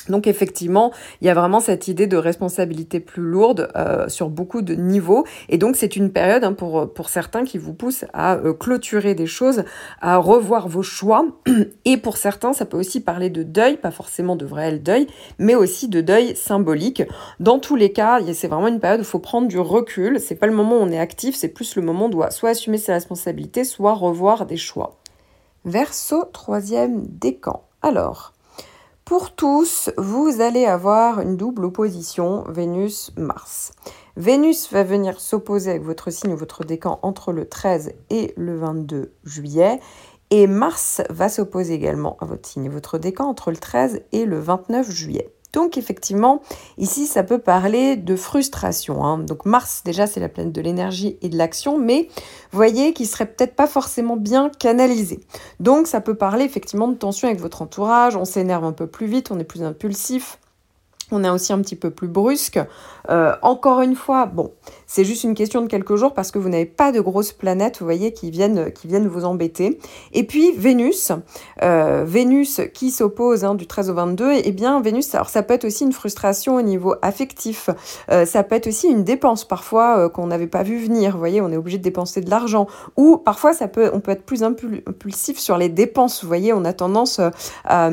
Donc 0.09 0.27
effectivement, 0.27 0.93
il 1.21 1.27
y 1.27 1.31
a 1.31 1.35
vraiment 1.35 1.61
cette 1.61 1.89
idée 1.89 2.07
de 2.07 2.17
responsabilité 2.17 3.01
plus 3.01 3.23
lourde 3.23 3.69
euh, 3.77 4.09
sur 4.09 4.31
beaucoup 4.31 4.63
de 4.63 4.75
niveaux. 4.75 5.25
Et 5.49 5.59
donc 5.59 5.77
c'est 5.77 5.97
une 5.97 6.11
période 6.11 6.45
hein, 6.45 6.53
pour, 6.53 7.09
certains 7.09 7.45
qui 7.45 7.59
vous 7.59 7.75
pousse 7.75 8.05
à 8.13 8.37
euh, 8.37 8.53
clôturer 8.53 9.15
des 9.15 9.27
choses, 9.27 9.65
à 10.01 10.17
revoir 10.17 10.69
vos 10.69 10.83
choix. 10.83 11.27
Et 11.85 11.97
pour 11.97 12.17
certains, 12.17 12.53
ça 12.53 12.65
peut 12.65 12.79
aussi 12.79 13.01
parler 13.01 13.31
de 13.31 13.43
deuil, 13.43 13.77
pas 13.77 13.91
forcément 13.91 14.37
de 14.37 14.47
vrai 14.47 14.79
deuil, 14.79 15.07
mais 15.39 15.55
aussi 15.55 15.89
de 15.89 16.01
deuil 16.01 16.37
symbolique. 16.37 17.03
Dans 17.41 17.59
tous 17.59 17.77
les 17.77 17.93
cas, 17.93 18.21
c'est 18.33 18.49
vraiment 18.49 18.69
une 18.69 18.81
période 18.81 19.01
où 19.01 19.05
il 19.05 19.07
faut 19.07 19.19
prendre 19.19 19.49
du 19.49 19.59
recul. 19.59 20.21
C'est 20.21 20.35
pas 20.35 20.47
le 20.47 20.53
moment 20.53 20.77
où 20.77 20.83
on 20.83 20.91
est 20.91 20.99
actif, 20.99 21.35
c'est 21.35 21.49
plus 21.49 21.77
le 21.77 21.83
moment 21.83 22.05
où 22.05 22.07
on 22.07 22.11
doit 22.11 22.31
soit 22.31 22.51
assumer 22.51 22.79
ses 22.79 22.93
responsabilités, 22.93 23.65
soit 23.65 23.95
revoir 23.95 24.47
des 24.47 24.57
choix. 24.57 24.99
Verseau, 25.65 26.25
troisième 26.33 27.07
décan. 27.07 27.63
Alors, 27.83 28.33
pour 29.13 29.35
tous, 29.35 29.91
vous 29.99 30.41
allez 30.41 30.65
avoir 30.65 31.21
une 31.21 31.37
double 31.37 31.67
opposition 31.67 32.45
Vénus-Mars. 32.49 33.73
Vénus 34.17 34.73
va 34.73 34.85
venir 34.85 35.21
s'opposer 35.21 35.69
avec 35.69 35.83
votre 35.83 36.09
signe 36.09 36.33
ou 36.33 36.37
votre 36.39 36.65
décan 36.65 36.99
entre 37.03 37.35
le 37.35 37.47
13 37.47 37.93
et 38.09 38.33
le 38.39 38.57
22 38.57 39.13
juillet. 39.25 39.81
Et 40.31 40.47
Mars 40.47 41.03
va 41.11 41.29
s'opposer 41.29 41.75
également 41.75 42.17
à 42.23 42.25
votre 42.25 42.49
signe 42.49 42.65
et 42.65 42.71
votre 42.71 42.97
décan 42.97 43.27
entre 43.27 43.51
le 43.51 43.59
13 43.59 44.01
et 44.13 44.25
le 44.25 44.41
29 44.41 44.91
juillet. 44.91 45.31
Donc 45.53 45.77
effectivement, 45.77 46.41
ici, 46.79 47.07
ça 47.07 47.23
peut 47.23 47.39
parler 47.39 47.97
de 47.97 48.17
frustration. 48.17 49.05
Hein. 49.05 49.19
Donc 49.19 49.45
Mars, 49.45 49.83
déjà, 49.85 50.07
c'est 50.07 50.21
la 50.21 50.29
planète 50.29 50.53
de 50.53 50.61
l'énergie 50.61 51.19
et 51.21 51.29
de 51.29 51.37
l'action, 51.37 51.79
mais 51.79 52.09
voyez 52.53 52.93
qu'il 52.95 53.07
serait 53.07 53.27
peut-être 53.27 53.55
pas 53.55 53.67
forcément 53.67 54.17
bien 54.17 54.51
canalisé. 54.59 55.21
Donc 55.61 55.87
ça 55.87 56.01
peut 56.01 56.15
parler 56.15 56.45
effectivement 56.45 56.89
de 56.89 56.95
tension 56.95 57.29
avec 57.29 57.41
votre 57.41 57.63
entourage, 57.63 58.17
on 58.17 58.25
s'énerve 58.25 58.65
un 58.65 58.73
peu 58.73 58.87
plus 58.87 59.07
vite, 59.07 59.31
on 59.31 59.39
est 59.39 59.45
plus 59.45 59.63
impulsif, 59.63 60.39
on 61.13 61.25
est 61.25 61.29
aussi 61.29 61.53
un 61.53 61.61
petit 61.61 61.77
peu 61.77 61.91
plus 61.91 62.09
brusque. 62.09 62.59
Euh, 63.11 63.35
encore 63.43 63.81
une 63.81 63.95
fois, 63.95 64.27
bon, 64.27 64.53
c'est 64.87 65.05
juste 65.05 65.25
une 65.25 65.35
question 65.35 65.61
de 65.61 65.67
quelques 65.67 65.97
jours 65.97 66.15
parce 66.15 66.31
que 66.31 66.39
vous 66.39 66.49
n'avez 66.49 66.67
pas 66.67 66.93
de 66.93 67.01
grosses 67.01 67.33
planètes, 67.33 67.79
vous 67.81 67.85
voyez, 67.85 68.13
qui 68.13 68.31
viennent, 68.31 68.73
qui 68.73 68.87
viennent 68.87 69.09
vous 69.09 69.25
embêter. 69.25 69.79
Et 70.13 70.25
puis 70.25 70.53
Vénus, 70.53 71.13
euh, 71.63 72.05
Vénus 72.07 72.61
qui 72.73 72.91
s'oppose 72.91 73.45
hein, 73.45 73.55
du 73.55 73.67
13 73.67 73.91
au 73.91 73.95
22, 73.95 74.33
et 74.33 74.43
eh 74.45 74.53
bien 74.53 74.81
Vénus, 74.81 75.15
alors 75.15 75.29
ça 75.29 75.43
peut 75.43 75.55
être 75.55 75.65
aussi 75.65 75.85
une 75.85 75.93
frustration 75.93 76.57
au 76.57 76.63
niveau 76.63 76.95
affectif, 77.03 77.71
euh, 78.11 78.25
ça 78.25 78.43
peut 78.43 78.55
être 78.55 78.69
aussi 78.69 78.89
une 78.89 79.05
dépense 79.05 79.45
parfois 79.45 80.09
qu'on 80.11 80.29
n'avait 80.29 80.47
pas 80.47 80.63
vu 80.63 80.79
venir, 80.79 81.13
vous 81.13 81.19
voyez, 81.19 81.41
on 81.41 81.51
est 81.51 81.57
obligé 81.57 81.79
de 81.79 81.83
dépenser 81.83 82.21
de 82.21 82.31
l'argent, 82.31 82.67
ou 82.97 83.17
parfois 83.17 83.53
ça 83.53 83.69
peut, 83.69 83.91
on 83.93 84.01
peut 84.01 84.13
être 84.13 84.25
plus 84.25 84.43
impulsif 84.43 85.39
sur 85.39 85.59
les 85.59 85.69
dépenses, 85.69 86.23
vous 86.23 86.29
voyez, 86.29 86.53
on 86.53 86.65
a 86.65 86.73
tendance 86.73 87.21
à 87.65 87.91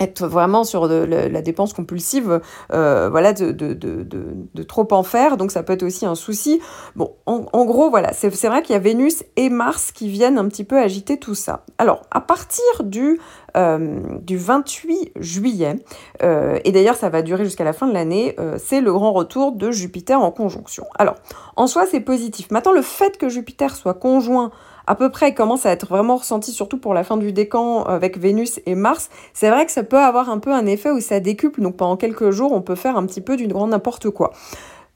être 0.00 0.26
vraiment 0.26 0.64
sur 0.64 0.86
la 0.86 1.42
dépense 1.42 1.72
compulsive, 1.72 2.40
euh, 2.72 3.08
voilà, 3.10 3.32
de, 3.32 4.62
trop 4.62 4.88
en 4.90 5.02
faire, 5.02 5.36
donc 5.36 5.50
ça 5.50 5.62
peut 5.62 5.72
être 5.72 5.82
aussi 5.82 6.06
un 6.06 6.14
souci. 6.14 6.60
Bon, 6.96 7.12
en, 7.26 7.64
gros, 7.64 7.90
voilà, 7.90 8.12
c'est 8.12 8.48
vrai 8.48 8.62
qu'il 8.62 8.72
y 8.72 8.76
a 8.76 8.80
Vénus 8.80 9.24
et 9.36 9.50
Mars 9.50 9.92
qui 9.92 10.08
viennent 10.08 10.38
un 10.38 10.48
petit 10.48 10.64
peu 10.64 10.78
agiter 10.78 11.18
tout 11.18 11.34
ça. 11.34 11.64
Alors, 11.78 12.02
à 12.10 12.20
partir 12.20 12.64
du, 12.82 13.20
du 13.54 14.36
28 14.36 15.12
juillet, 15.16 15.76
euh, 16.22 16.58
et 16.64 16.72
d'ailleurs 16.72 16.96
ça 16.96 17.08
va 17.08 17.22
durer 17.22 17.44
jusqu'à 17.44 17.64
la 17.64 17.72
fin 17.72 17.86
de 17.86 17.92
l'année, 17.92 18.36
c'est 18.58 18.80
le 18.80 18.92
grand 18.92 19.12
retour 19.12 19.52
de 19.52 19.70
Jupiter 19.70 20.20
en 20.20 20.30
conjonction. 20.30 20.84
Alors, 20.98 21.14
en 21.56 21.66
soi, 21.66 21.86
c'est 21.86 22.00
positif. 22.00 22.50
Maintenant, 22.50 22.72
le 22.72 22.82
fait 22.82 23.16
que 23.16 23.28
Jupiter 23.28 23.74
soit 23.76 23.94
conjoint 23.94 24.50
à 24.86 24.94
peu 24.94 25.10
près 25.10 25.34
commence 25.34 25.66
à 25.66 25.70
être 25.70 25.86
vraiment 25.86 26.16
ressenti, 26.16 26.52
surtout 26.52 26.78
pour 26.78 26.94
la 26.94 27.04
fin 27.04 27.16
du 27.16 27.32
décan 27.32 27.84
avec 27.84 28.18
Vénus 28.18 28.60
et 28.66 28.74
Mars, 28.74 29.08
c'est 29.32 29.50
vrai 29.50 29.64
que 29.64 29.72
ça 29.72 29.82
peut 29.82 29.98
avoir 29.98 30.28
un 30.28 30.38
peu 30.38 30.52
un 30.52 30.66
effet 30.66 30.90
où 30.90 31.00
ça 31.00 31.20
décuple, 31.20 31.62
donc 31.62 31.76
pendant 31.76 31.96
quelques 31.96 32.30
jours, 32.30 32.52
on 32.52 32.60
peut 32.60 32.74
faire 32.74 32.96
un 32.96 33.06
petit 33.06 33.20
peu 33.20 33.36
d'une 33.36 33.52
grande 33.52 33.70
n'importe 33.70 34.10
quoi. 34.10 34.32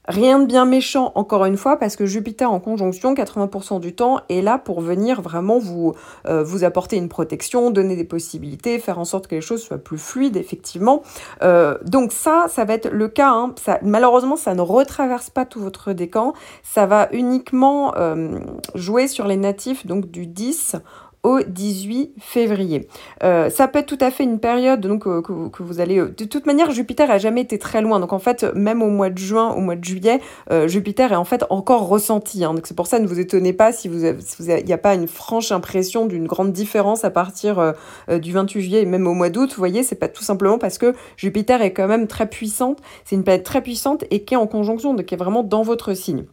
Rien 0.09 0.39
de 0.39 0.45
bien 0.47 0.65
méchant, 0.65 1.11
encore 1.13 1.45
une 1.45 1.55
fois, 1.55 1.77
parce 1.77 1.95
que 1.95 2.07
Jupiter 2.07 2.51
en 2.51 2.59
conjonction, 2.59 3.13
80% 3.13 3.79
du 3.79 3.93
temps, 3.93 4.21
est 4.27 4.41
là 4.41 4.57
pour 4.57 4.81
venir 4.81 5.21
vraiment 5.21 5.59
vous, 5.59 5.93
euh, 6.25 6.41
vous 6.41 6.63
apporter 6.63 6.97
une 6.97 7.09
protection, 7.09 7.69
donner 7.69 7.95
des 7.95 8.05
possibilités, 8.05 8.79
faire 8.79 8.97
en 8.97 9.05
sorte 9.05 9.27
que 9.27 9.35
les 9.35 9.41
choses 9.41 9.61
soient 9.61 9.77
plus 9.77 9.99
fluides, 9.99 10.35
effectivement. 10.35 11.03
Euh, 11.43 11.77
donc 11.85 12.11
ça, 12.11 12.47
ça 12.49 12.65
va 12.65 12.73
être 12.73 12.89
le 12.89 13.07
cas. 13.07 13.29
Hein. 13.29 13.53
Malheureusement, 13.83 14.35
ça 14.35 14.55
ne 14.55 14.61
retraverse 14.61 15.29
pas 15.29 15.45
tout 15.45 15.59
votre 15.59 15.93
décan. 15.93 16.33
Ça 16.63 16.87
va 16.87 17.07
uniquement 17.11 17.93
euh, 17.95 18.39
jouer 18.73 19.07
sur 19.07 19.27
les 19.27 19.37
natifs 19.37 19.85
donc 19.85 20.09
du 20.09 20.25
10 20.25 20.75
au 21.23 21.39
18 21.41 22.13
février. 22.19 22.87
Euh, 23.23 23.49
ça 23.49 23.67
peut 23.67 23.79
être 23.79 23.87
tout 23.87 23.97
à 23.99 24.09
fait 24.09 24.23
une 24.23 24.39
période 24.39 24.81
donc 24.81 25.05
euh, 25.05 25.21
que, 25.21 25.63
vous 25.63 25.81
allez... 25.81 25.99
Euh, 25.99 26.13
de 26.17 26.23
toute 26.23 26.45
manière, 26.45 26.71
Jupiter 26.71 27.11
a 27.11 27.17
jamais 27.17 27.41
été 27.41 27.59
très 27.59 27.81
loin. 27.81 27.99
Donc 27.99 28.13
en 28.13 28.19
fait, 28.19 28.45
même 28.55 28.81
au 28.81 28.89
mois 28.89 29.09
de 29.09 29.17
juin, 29.17 29.53
au 29.53 29.59
mois 29.59 29.75
de 29.75 29.83
juillet, 29.83 30.21
Jupiter 30.67 31.11
est 31.11 31.15
en 31.15 31.25
fait 31.25 31.43
encore 31.49 31.87
ressenti. 31.87 32.43
Hein. 32.43 32.53
donc 32.53 32.67
c'est 32.67 32.75
pour 32.75 32.87
ça, 32.87 32.99
ne 32.99 33.07
vous 33.07 33.19
étonnez 33.19 33.53
pas 33.53 33.71
si 33.71 33.87
vous 33.87 34.05
il 34.05 34.65
n'y 34.65 34.73
a 34.73 34.77
pas 34.77 34.95
une 34.95 35.07
franche 35.07 35.51
impression 35.51 36.05
d'une 36.05 36.27
grande 36.27 36.53
différence 36.53 37.03
à 37.03 37.09
partir 37.09 37.73
du 38.09 38.31
28 38.31 38.61
juillet 38.61 38.81
et 38.81 38.85
même 38.85 39.07
au 39.07 39.13
mois 39.13 39.29
d'août. 39.29 39.49
Vous 39.49 39.57
voyez, 39.57 39.83
c'est 39.83 39.95
pas 39.95 40.07
tout 40.07 40.23
simplement 40.23 40.57
parce 40.57 40.77
que 40.77 40.93
Jupiter 41.17 41.61
est 41.61 41.73
quand 41.73 41.87
même 41.87 42.07
très 42.07 42.27
puissante. 42.27 42.79
C'est 43.03 43.15
une 43.15 43.23
planète 43.23 43.43
très 43.43 43.61
puissante 43.61 44.05
et 44.11 44.23
qui 44.23 44.33
est 44.33 44.37
en 44.37 44.47
conjonction, 44.47 44.93
donc 44.93 45.05
qui 45.05 45.15
est 45.15 45.17
vraiment 45.17 45.43
dans 45.43 45.63
votre 45.63 45.93
signe. 45.93 46.25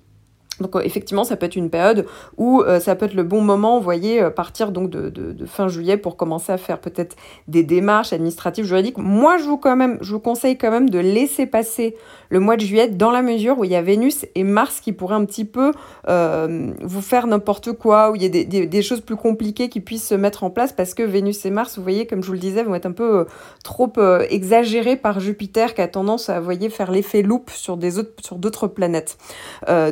Donc 0.61 0.77
effectivement, 0.83 1.25
ça 1.25 1.37
peut 1.37 1.47
être 1.47 1.57
une 1.57 1.71
période 1.71 2.07
où 2.37 2.63
ça 2.81 2.95
peut 2.95 3.07
être 3.07 3.15
le 3.15 3.25
bon 3.25 3.41
moment, 3.41 3.79
vous 3.79 3.85
voyez, 3.85 4.31
partir 4.31 4.73
donc 4.73 4.91
de, 4.91 5.11
de, 5.11 5.47
fin 5.47 5.69
juillet 5.69 5.97
pour 5.97 6.17
commencer 6.17 6.53
à 6.53 6.59
faire 6.59 6.79
peut-être 6.79 7.17
des 7.49 7.63
démarches 7.63 8.13
administratives, 8.13 8.65
juridiques. 8.65 8.99
Moi, 8.99 9.39
je 9.39 9.45
vous, 9.45 9.59
quand 9.59 9.77
même, 9.77 9.99
je 10.01 10.13
vous 10.13 10.21
conseille 10.21 10.57
quand 10.57 10.71
même 10.71 10.89
de 10.89 10.99
laisser 10.99 11.47
passer 11.47 11.97
le 12.31 12.41
mois 12.41 12.57
de 12.57 12.63
juillet 12.63 12.89
dans 12.89 13.11
la 13.11 13.23
mesure 13.23 13.59
où 13.59 13.65
il 13.65 13.71
y 13.71 13.77
a 13.77 13.83
Vénus 13.83 14.27
et 14.35 14.45
Mars 14.45 14.81
qui 14.81 14.93
pourraient 14.93 15.15
un 15.15 15.25
petit 15.25 15.45
peu 15.45 15.73
vous 16.07 17.03
faire 17.03 17.27
n'importe 17.27 17.73
quoi, 17.73 18.11
où 18.11 18.17
il 18.17 18.23
y 18.23 18.27
a 18.27 18.29
des, 18.29 18.45
des, 18.45 18.83
choses 18.83 19.01
plus 19.01 19.17
compliquées 19.17 19.69
qui 19.69 19.81
puissent 19.81 20.09
se 20.09 20.15
mettre 20.15 20.45
en 20.45 20.51
place 20.51 20.73
parce 20.73 20.95
que 20.95 21.03
Vénus 21.03 21.45
et 21.45 21.51
Mars, 21.51 21.77
vous 21.77 21.83
voyez, 21.83 22.07
comme 22.07 22.23
je 22.23 22.29
vous 22.29 22.35
le 22.35 22.39
disais, 22.39 22.63
vont 22.63 22.75
être 22.75 22.87
un 22.87 22.93
peu 22.93 23.27
trop 23.63 23.93
exagérés 24.31 24.97
par 24.97 25.21
Jupiter 25.21 25.75
qui 25.75 25.81
a 25.81 25.89
tendance 25.89 26.29
à, 26.29 26.39
vous 26.39 26.45
voyez, 26.45 26.71
faire 26.71 26.91
l'effet 26.91 27.23
loupe 27.23 27.51
sur 27.51 27.77
des 27.77 27.99
autres, 27.99 28.13
sur 28.23 28.37
d'autres 28.37 28.67
planètes. 28.69 29.19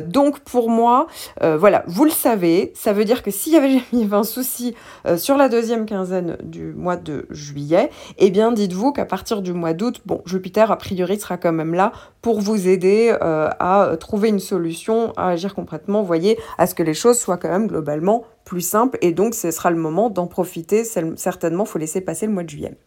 donc, 0.07 0.39
pour 0.39 0.54
moi, 0.69 1.07
euh, 1.43 1.57
voilà, 1.57 1.83
vous 1.87 2.05
le 2.05 2.11
savez, 2.11 2.71
ça 2.75 2.93
veut 2.93 3.05
dire 3.05 3.23
que 3.23 3.31
s'il 3.31 3.53
y 3.53 3.57
avait 3.57 3.81
un 4.15 4.23
souci 4.23 4.75
euh, 5.05 5.17
sur 5.17 5.37
la 5.37 5.49
deuxième 5.49 5.85
quinzaine 5.85 6.37
du 6.43 6.73
mois 6.73 6.95
de 6.95 7.27
juillet, 7.29 7.89
eh 8.17 8.29
bien 8.31 8.51
dites-vous 8.51 8.91
qu'à 8.91 9.05
partir 9.05 9.41
du 9.41 9.53
mois 9.53 9.73
d'août, 9.73 10.01
bon, 10.05 10.21
Jupiter 10.25 10.71
a 10.71 10.77
priori 10.77 11.19
sera 11.19 11.37
quand 11.37 11.51
même 11.51 11.73
là 11.73 11.91
pour 12.21 12.41
vous 12.41 12.67
aider 12.67 13.15
euh, 13.21 13.49
à 13.59 13.95
trouver 13.99 14.29
une 14.29 14.39
solution, 14.39 15.13
à 15.17 15.29
agir 15.29 15.53
complètement, 15.53 16.01
vous 16.01 16.07
voyez, 16.07 16.39
à 16.57 16.67
ce 16.67 16.75
que 16.75 16.83
les 16.83 16.93
choses 16.93 17.19
soient 17.19 17.37
quand 17.37 17.49
même 17.49 17.67
globalement 17.67 18.23
plus 18.45 18.61
simples 18.61 18.97
et 19.01 19.11
donc 19.11 19.35
ce 19.35 19.51
sera 19.51 19.71
le 19.71 19.77
moment 19.77 20.09
d'en 20.09 20.27
profiter, 20.27 20.83
certainement, 20.83 21.65
faut 21.65 21.79
laisser 21.79 22.01
passer 22.01 22.25
le 22.25 22.31
mois 22.31 22.43
de 22.43 22.49
juillet. 22.49 22.77